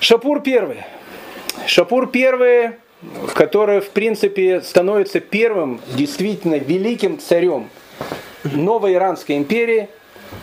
[0.00, 0.84] Шапур первый.
[1.66, 2.72] Шапур первый,
[3.34, 7.68] который, в принципе, становится первым действительно великим царем
[8.44, 9.88] новой Иранской империи.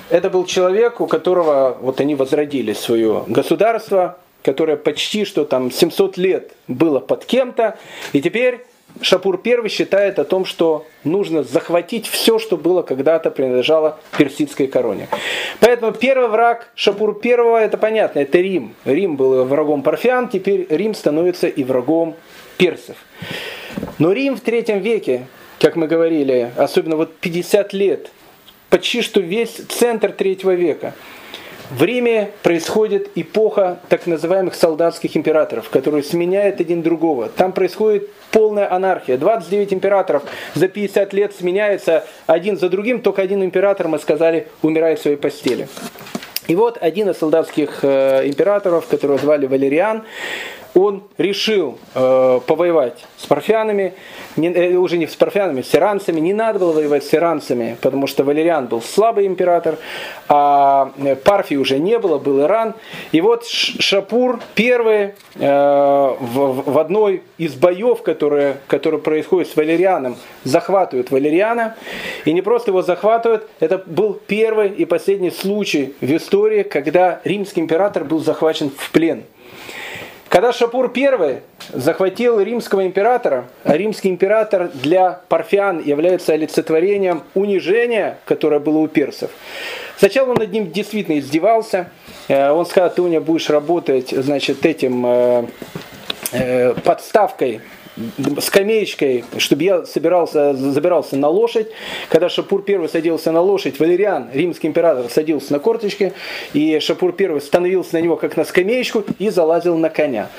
[0.10, 6.18] Это был человек, у которого вот они возродили свое государство, которое почти что там 700
[6.18, 7.78] лет было под кем-то,
[8.12, 8.66] и теперь
[9.02, 15.08] Шапур I считает о том, что нужно захватить все, что было когда-то принадлежало персидской короне.
[15.60, 18.76] Поэтому первый враг Шапур I, это понятно, это Рим.
[18.86, 22.16] Рим был врагом парфян, теперь Рим становится и врагом
[22.58, 22.98] персов.
[23.98, 25.26] Но Рим в третьем веке,
[25.60, 28.12] как мы говорили, особенно вот 50 лет,
[28.70, 30.94] почти что весь центр третьего века–
[31.70, 37.30] в Риме происходит эпоха так называемых солдатских императоров, которые сменяют один другого.
[37.30, 39.18] Там происходит полная анархия.
[39.18, 40.24] 29 императоров
[40.56, 45.18] за 50 лет сменяются один за другим, только один император, мы сказали, умирает в своей
[45.18, 45.68] постели.
[46.48, 50.04] И вот один из солдатских э, императоров, которого звали Валериан,
[50.74, 53.94] он решил э, повоевать с парфянами,
[54.36, 56.20] не, э, уже не с парфянами, с иранцами.
[56.20, 59.78] Не надо было воевать с иранцами, потому что Валериан был слабый император,
[60.30, 62.74] а э, Парфии уже не было, был Иран.
[63.12, 70.16] И вот Шапур первый э, в, в одной из боев, которые, которые происходят с Валерианом,
[70.44, 71.76] захватывают Валериана.
[72.26, 77.62] И не просто его захватывают, это был первый и последний случай в истории, когда римский
[77.62, 79.24] император был захвачен в плен.
[80.34, 81.42] Когда Шапур I
[81.74, 89.30] захватил римского императора, а римский император для парфян является олицетворением унижения, которое было у персов.
[89.96, 91.92] Сначала он над ним действительно издевался.
[92.30, 95.46] Э, он сказал, ты у меня будешь работать значит, этим э,
[96.32, 97.62] э, подставкой
[98.40, 101.68] скамеечкой, чтобы я собирался, забирался на лошадь.
[102.10, 106.14] Когда Шапур I садился на лошадь, Валериан, римский император, садился на корточки,
[106.54, 110.30] и Шапур I становился на него как на скамеечку и залазил на коня.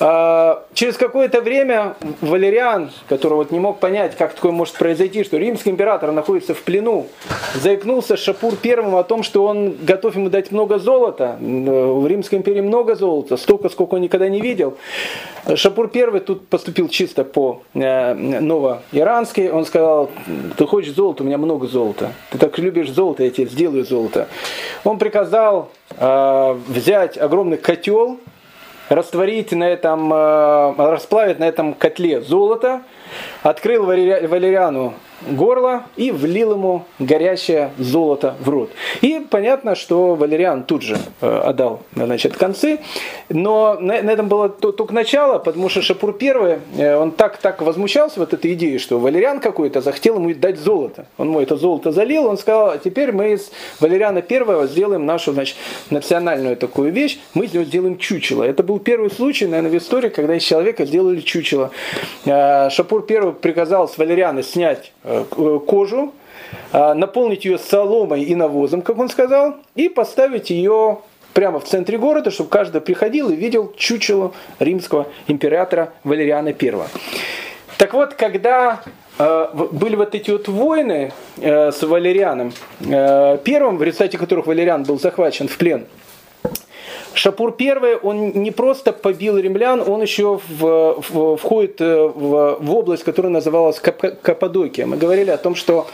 [0.00, 5.36] А, через какое-то время Валериан, который вот не мог понять, как такое может произойти, что
[5.36, 7.06] римский император находится в плену,
[7.54, 11.36] заикнулся Шапур первым о том, что он готов ему дать много золота.
[11.40, 14.76] В Римской империи много золота, столько, сколько он никогда не видел.
[15.54, 19.50] Шапур первый тут поступил чисто по э, новоирански.
[19.52, 20.10] Он сказал,
[20.56, 22.12] ты хочешь золото, у меня много золота.
[22.30, 24.26] Ты так любишь золото, я тебе сделаю золото.
[24.82, 28.18] Он приказал э, взять огромный котел,
[28.88, 32.82] растворить на этом, э, расплавить на этом котле золото,
[33.42, 38.70] открыл Валериану горло и влил ему горячее золото в рот.
[39.00, 42.80] И понятно, что Валериан тут же э, отдал значит, концы,
[43.28, 48.20] но на, этом было только начало, потому что Шапур I, э, он так, так возмущался
[48.20, 51.06] вот этой идеей, что Валериан какой-то захотел ему дать золото.
[51.18, 53.50] Он ему это золото залил, он сказал, а теперь мы из
[53.80, 55.56] Валериана I сделаем нашу значит,
[55.90, 58.42] национальную такую вещь, мы из него сделаем чучело.
[58.42, 61.70] Это был первый случай, наверное, в истории, когда из человека сделали чучело.
[62.24, 64.92] Э, Шапур I приказал с Валериана снять
[65.66, 66.12] кожу,
[66.72, 70.98] а, наполнить ее соломой и навозом, как он сказал, и поставить ее
[71.32, 76.72] прямо в центре города, чтобы каждый приходил и видел чучело римского императора Валериана I.
[77.76, 78.82] Так вот, когда
[79.18, 84.98] э, были вот эти вот войны э, с Валерианом, первым, в результате которых Валериан был
[84.98, 85.86] захвачен в плен,
[87.14, 93.04] Шапур I, он не просто побил римлян, он еще в, в, входит в, в область,
[93.04, 94.86] которая называлась Каппадокия.
[94.86, 95.86] Мы говорили о том, что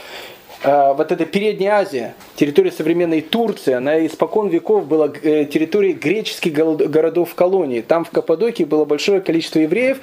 [0.63, 7.81] вот эта Передняя Азия, территория современной Турции, она испокон веков была э, территорией греческих городов-колоний.
[7.81, 9.99] Там в Каппадокии было большое количество евреев,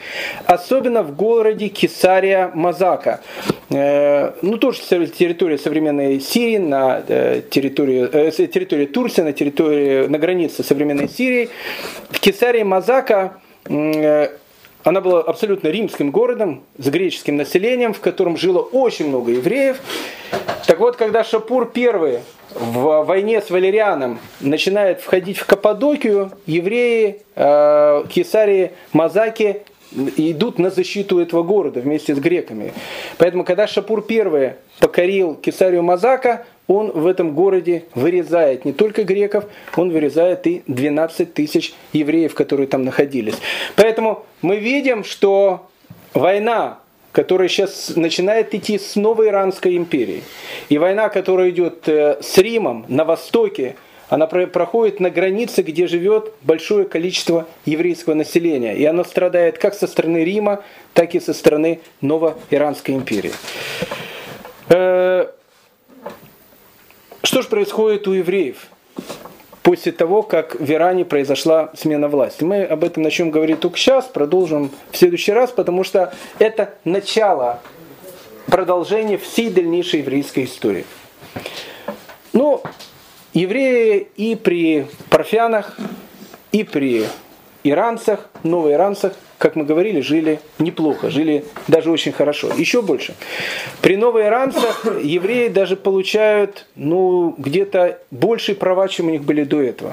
[0.47, 3.21] особенно в городе Кесария Мазака.
[3.71, 10.65] Э, ну, тоже территория современной Сирии, на э, территории, территории Турции, на, территории, на границе
[10.65, 11.51] современной Сирии.
[12.11, 13.35] В Кесарии Мазака
[14.85, 19.81] она была абсолютно римским городом с греческим населением, в котором жило очень много евреев.
[20.67, 22.21] Так вот, когда Шапур I
[22.55, 29.63] в войне с Валерианом начинает входить в Каппадокию, евреи э, Кесарии Мазаки
[29.93, 32.73] идут на защиту этого города вместе с греками.
[33.17, 39.47] Поэтому, когда Шапур I покорил Кесарию Мазака, он в этом городе вырезает не только греков,
[39.75, 43.35] он вырезает и 12 тысяч евреев, которые там находились.
[43.75, 45.69] Поэтому мы видим, что
[46.15, 46.79] война,
[47.13, 50.23] которая сейчас начинает идти с новой Иранской империи,
[50.69, 53.75] и война, которая идет э, с Римом на востоке,
[54.11, 58.75] она проходит на границе, где живет большое количество еврейского населения.
[58.75, 60.65] И она страдает как со стороны Рима,
[60.95, 63.33] так и со стороны Новоиранской империи.
[67.29, 68.69] Что же происходит у евреев
[69.63, 72.43] после того, как в Иране произошла смена власти?
[72.43, 77.61] Мы об этом начнем говорить только сейчас, продолжим в следующий раз, потому что это начало
[78.47, 80.87] продолжения всей дальнейшей еврейской истории.
[82.33, 82.63] Ну,
[83.35, 85.77] евреи и при парфянах,
[86.51, 87.05] и при
[87.63, 92.51] иранцах, новоиранцах как мы говорили, жили неплохо, жили даже очень хорошо.
[92.57, 93.15] Еще больше.
[93.81, 99.93] При новоиранцах евреи даже получают ну, где-то большие права, чем у них были до этого.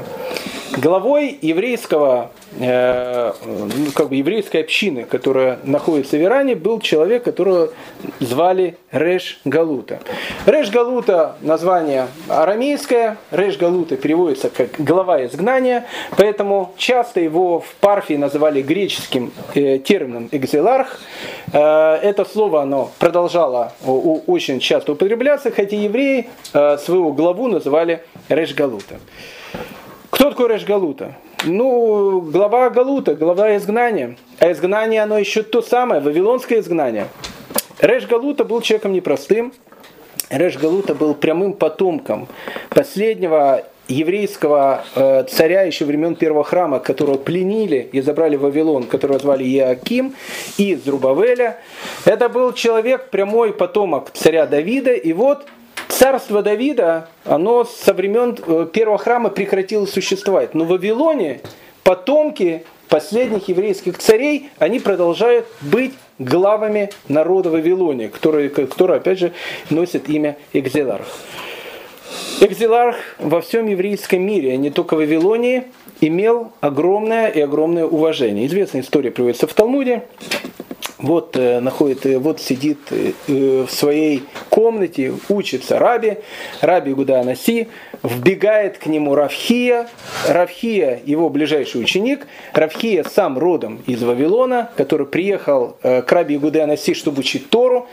[0.78, 7.70] Главой еврейского, э, ну, как бы еврейской общины, которая находится в Иране, был человек, которого
[8.20, 10.00] звали Реш Галута.
[10.46, 15.86] Реш Галута название арамейское, Реш Галута переводится как глава изгнания,
[16.18, 21.00] поэтому часто его в Парфии называли греческим термином экзиларх.
[21.54, 28.54] Э, это слово оно продолжало очень часто употребляться, хотя евреи э, своего главу называли Реш
[28.54, 29.00] Галута.
[30.10, 31.16] Кто такой Реш Галута?
[31.44, 34.18] Ну, глава Галута, глава изгнания.
[34.40, 37.08] А изгнание, оно еще то самое, вавилонское изгнание.
[37.80, 39.54] Реш Галута был человеком непростым.
[40.30, 42.28] Реш Галута был прямым потомком
[42.70, 49.20] последнего еврейского э, царя еще времен первого храма, которого пленили и забрали в Вавилон, которого
[49.20, 50.16] звали Иаким,
[50.58, 51.58] и Зрубавеля.
[52.06, 55.46] Это был человек, прямой потомок царя Давида, и вот
[55.88, 60.54] Царство Давида, оно со времен э, первого храма прекратило существовать.
[60.54, 61.42] Но в Вавилоне
[61.84, 69.34] потомки последних еврейских царей, они продолжают быть главами народа Вавилония, который, который опять же,
[69.70, 71.06] носит имя Экзеларх.
[72.42, 75.64] Экзеларх во всем еврейском мире, а не только в Вавилонии,
[76.02, 78.46] имел огромное и огромное уважение.
[78.46, 80.04] Известная история приводится в Талмуде.
[80.98, 86.18] Вот э, находит, э, вот сидит э, в своей комнате, учится Раби,
[86.62, 87.68] Раби Гуда Анаси,
[88.02, 89.88] вбегает к нему Равхия,
[90.28, 96.94] Равхия его ближайший ученик, Равхия сам родом из Вавилона, который приехал к Раби Гуда Анаси,
[96.94, 97.88] чтобы учить Тору.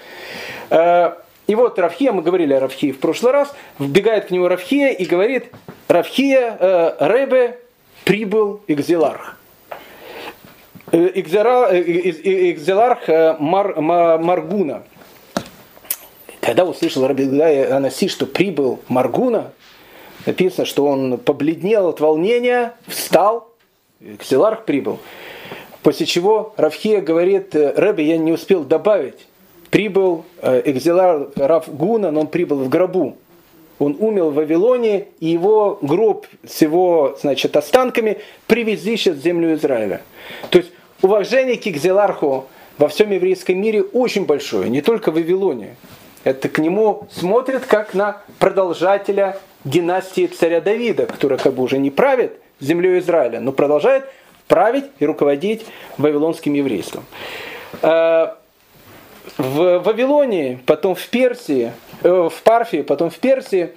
[1.53, 5.05] И вот Равхия, мы говорили о Равхии в прошлый раз, вбегает к нему Равхия и
[5.05, 5.53] говорит,
[5.87, 6.57] Равхия,
[6.99, 7.59] Ребе
[8.07, 9.37] прибыл Экзеларх.
[10.91, 11.79] Экзеларх
[13.39, 14.85] Мар, Маргуна.
[16.41, 19.53] Когда услышал Рабидай Анаси, что прибыл Маргуна,
[20.25, 23.51] написано, что он побледнел от волнения, встал,
[24.01, 25.01] Экзеларх прибыл.
[25.83, 29.27] После чего Равхия говорит, Рэбби, я не успел добавить.
[29.73, 33.17] Прибыл Экзелар Равгуна, но он прибыл в гробу.
[33.79, 39.55] Он умер в Вавилоне, и его гроб с его значит, останками привезли сейчас в землю
[39.55, 40.03] Израиля.
[40.51, 40.71] То есть
[41.01, 42.45] уважение к Игзеларху
[42.79, 45.77] во всем еврейском мире очень большое, не только в Вавилоне.
[46.23, 51.91] Это к нему смотрят как на продолжателя династии царя Давида, который как бы уже не
[51.91, 54.05] правит землей Израиля, но продолжает
[54.49, 55.65] править и руководить
[55.97, 57.05] вавилонским еврейством.
[59.39, 61.73] В Вавилоне, потом в Персии,
[62.03, 63.73] э, в Парфии, потом в Персии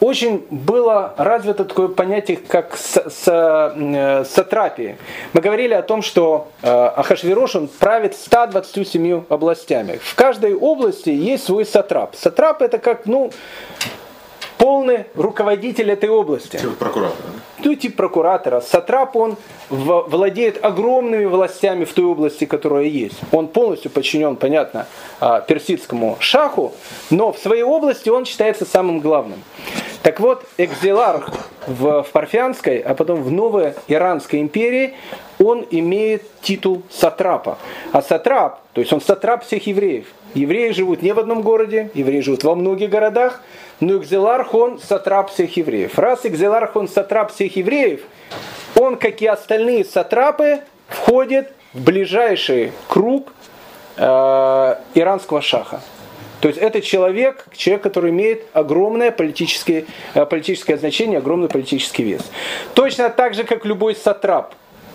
[0.00, 2.78] очень было развито такое понятие, как
[3.26, 4.96] э, сатрапии.
[5.34, 10.00] Мы говорили о том, что э, Ахашвирош он правит 127 областями.
[10.02, 12.16] В каждой области есть свой сатрап.
[12.16, 13.30] Сатрап это как, ну,
[14.56, 16.56] полный руководитель этой области.
[16.56, 17.28] Типа прокуратора.
[17.64, 18.60] Тип прокуратора.
[18.60, 19.36] Сатрап, он
[19.70, 23.16] владеет огромными властями в той области, которая есть.
[23.32, 24.86] Он полностью подчинен, понятно,
[25.20, 26.72] а, персидскому шаху,
[27.10, 29.42] но в своей области он считается самым главным.
[30.02, 31.30] Так вот, экзиларх
[31.66, 34.92] в, в Парфянской, а потом в новой Иранской империи,
[35.38, 37.56] он имеет титул сатрапа.
[37.90, 40.06] А сатрап, то есть он сатрап всех евреев.
[40.34, 43.40] Евреи живут не в одном городе, евреи живут во многих городах,
[43.80, 45.98] но Экзеларх он сатрап всех евреев.
[45.98, 48.02] Раз Экзеларх он сатрап всех евреев,
[48.76, 53.32] он, как и остальные сатрапы, входит в ближайший круг
[53.96, 55.80] э, иранского шаха.
[56.40, 62.22] То есть это человек, человек, который имеет огромное политическое, э, политическое значение, огромный политический вес.
[62.74, 64.54] Точно так же, как любой сатрап,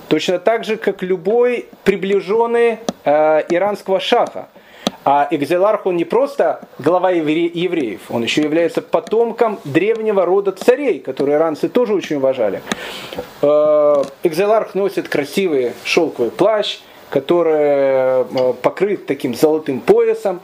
[0.09, 4.49] точно так же, как любой приближенный э, иранского шаха.
[5.11, 11.37] А Экзеларх, он не просто глава евреев, он еще является потомком древнего рода царей, которые
[11.37, 12.61] иранцы тоже очень уважали.
[13.41, 20.41] Э, Экзеларх носит красивый шелковый плащ, который э, покрыт таким золотым поясом.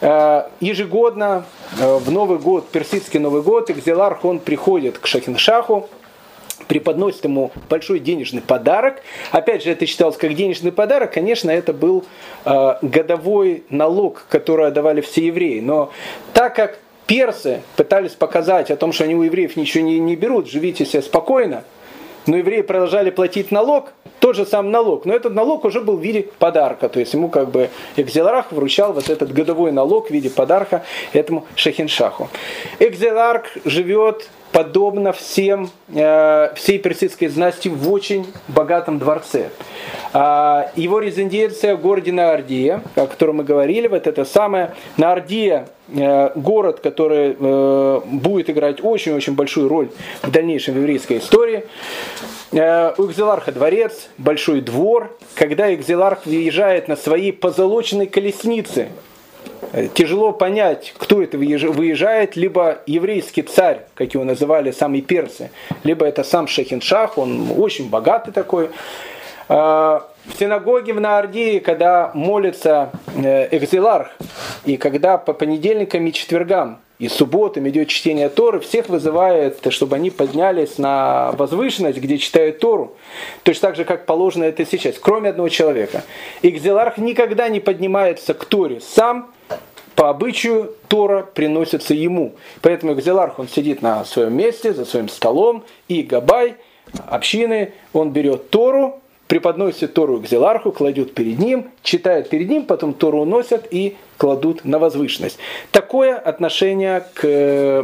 [0.00, 1.44] Э, ежегодно
[1.76, 5.88] в Новый год, персидский Новый год, Экзеларх, он приходит к Шахиншаху,
[6.68, 9.02] преподносит ему большой денежный подарок.
[9.32, 11.12] Опять же, это считалось как денежный подарок.
[11.12, 12.04] Конечно, это был
[12.44, 15.60] э, годовой налог, который отдавали все евреи.
[15.60, 15.90] Но
[16.32, 20.48] так как персы пытались показать о том, что они у евреев ничего не, не берут,
[20.48, 21.64] живите себе спокойно,
[22.26, 26.02] но евреи продолжали платить налог, тот же самый налог, но этот налог уже был в
[26.02, 30.30] виде подарка, то есть ему как бы Экзеларх вручал вот этот годовой налог в виде
[30.30, 32.28] подарка этому Шахиншаху.
[32.80, 39.50] Экзеларх живет подобно всем, э, всей персидской знати в очень богатом дворце.
[40.12, 46.30] А, его резиденция в городе Наардия, о котором мы говорили, вот это самое Наардия, э,
[46.34, 49.90] город, который э, будет играть очень-очень большую роль
[50.22, 51.64] в дальнейшем в еврейской истории.
[52.52, 55.14] У Экзеларха дворец, большой двор.
[55.34, 58.88] Когда Экзеларх въезжает на своей позолоченной колеснице,
[59.94, 65.50] тяжело понять, кто это выезжает, либо еврейский царь, как его называли сами персы,
[65.84, 68.70] либо это сам Шахиншах, он очень богатый такой.
[69.48, 74.08] А, в синагоге в Наардии, когда молится э, Экзиларх,
[74.64, 80.10] и когда по понедельникам и четвергам и субботам идет чтение Торы, всех вызывает, чтобы они
[80.10, 82.96] поднялись на возвышенность, где читают Тору.
[83.42, 86.02] Точно так же, как положено это сейчас, кроме одного человека.
[86.42, 89.30] Экзиларх никогда не поднимается к Торе сам,
[89.96, 92.34] по обычаю Тора приносится ему.
[92.60, 96.56] Поэтому Экзеларх, он сидит на своем месте, за своим столом, и Габай,
[97.08, 102.92] общины, он берет Тору, преподносит Тору к Зеларху, кладет перед ним, читает перед ним, потом
[102.92, 105.38] Тору уносят и кладут на возвышенность.
[105.72, 107.82] Такое отношение к, э,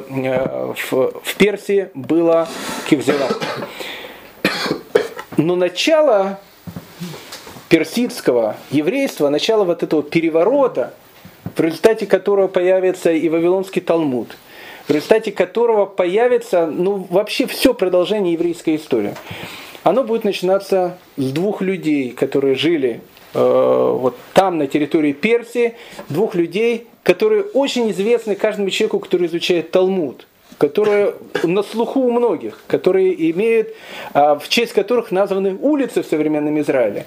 [0.77, 2.47] в, в Персии было
[2.89, 3.43] к Зеларху.
[5.39, 6.39] Но начало
[7.71, 10.93] персидского еврейства, начало вот этого переворота,
[11.55, 14.37] в результате которого появится и Вавилонский Талмуд,
[14.89, 19.15] в результате которого появится ну, вообще все продолжение еврейской истории.
[19.83, 23.01] Оно будет начинаться с двух людей, которые жили
[23.35, 25.75] э, вот там, на территории Персии,
[26.09, 30.27] двух людей, которые очень известны каждому человеку, который изучает Талмуд.
[30.59, 33.71] Которые на слуху у многих, которые имеют,
[34.13, 37.05] а, в честь которых названы улицы в современном Израиле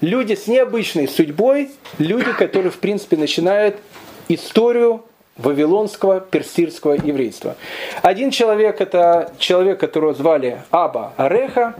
[0.00, 3.76] люди с необычной судьбой, люди, которые, в принципе, начинают
[4.28, 5.02] историю
[5.36, 7.56] вавилонского персидского еврейства.
[8.02, 11.74] Один человек– это человек, которого звали Аба Ареха.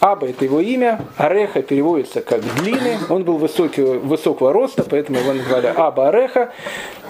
[0.00, 5.32] Аба– это его имя, Ареха переводится как длинный, он был высокий, высокого роста, поэтому его
[5.32, 6.52] назвали Аба Ареха.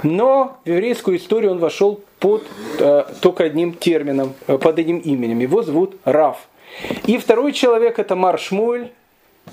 [0.02, 2.44] Но в еврейскую историю он вошел под
[2.78, 5.38] э, только одним термином, э, под одним именем.
[5.40, 6.36] Его зовут Раф.
[7.06, 8.92] И второй человек– это Маршмуэль,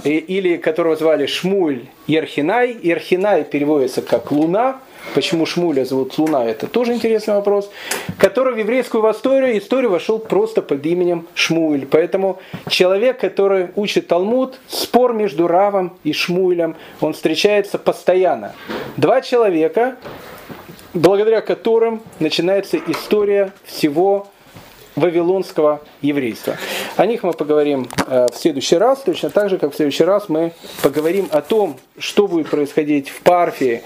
[0.04, 2.78] или которого звали Шмуль Ерхинай.
[2.82, 4.80] Ерхинай переводится как «луна».
[5.16, 7.72] Почему Шмуля зовут Луна, это тоже интересный вопрос.
[8.20, 11.88] Который в еврейскую историю, историю вошел просто под именем Шмуль.
[11.90, 18.54] Поэтому человек, который учит Талмуд, спор между Равом и Шмулем, он встречается постоянно.
[18.98, 19.96] Два человека,
[20.94, 24.28] благодаря которым начинается история всего
[25.00, 26.58] вавилонского еврейства.
[26.96, 30.30] О них мы поговорим э, в следующий раз, точно так же, как в следующий раз
[30.30, 33.82] мы поговорим о том, что будет происходить в Парфии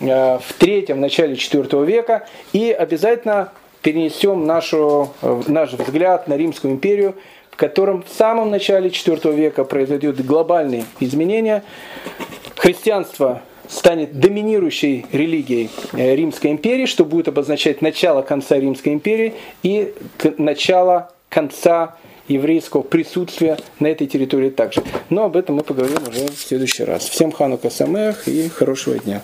[0.00, 3.52] э, в третьем, начале четвертого века, и обязательно
[3.82, 7.14] перенесем нашу, э, наш взгляд на Римскую империю,
[7.50, 11.64] в котором в самом начале IV века произойдут глобальные изменения.
[12.56, 19.94] Христианство станет доминирующей религией э, Римской империи, что будет обозначать начало конца Римской империи и
[20.38, 21.96] начало конца
[22.28, 24.82] еврейского присутствия на этой территории также.
[25.10, 27.08] Но об этом мы поговорим уже в следующий раз.
[27.08, 29.22] Всем Ханука Самех и хорошего дня.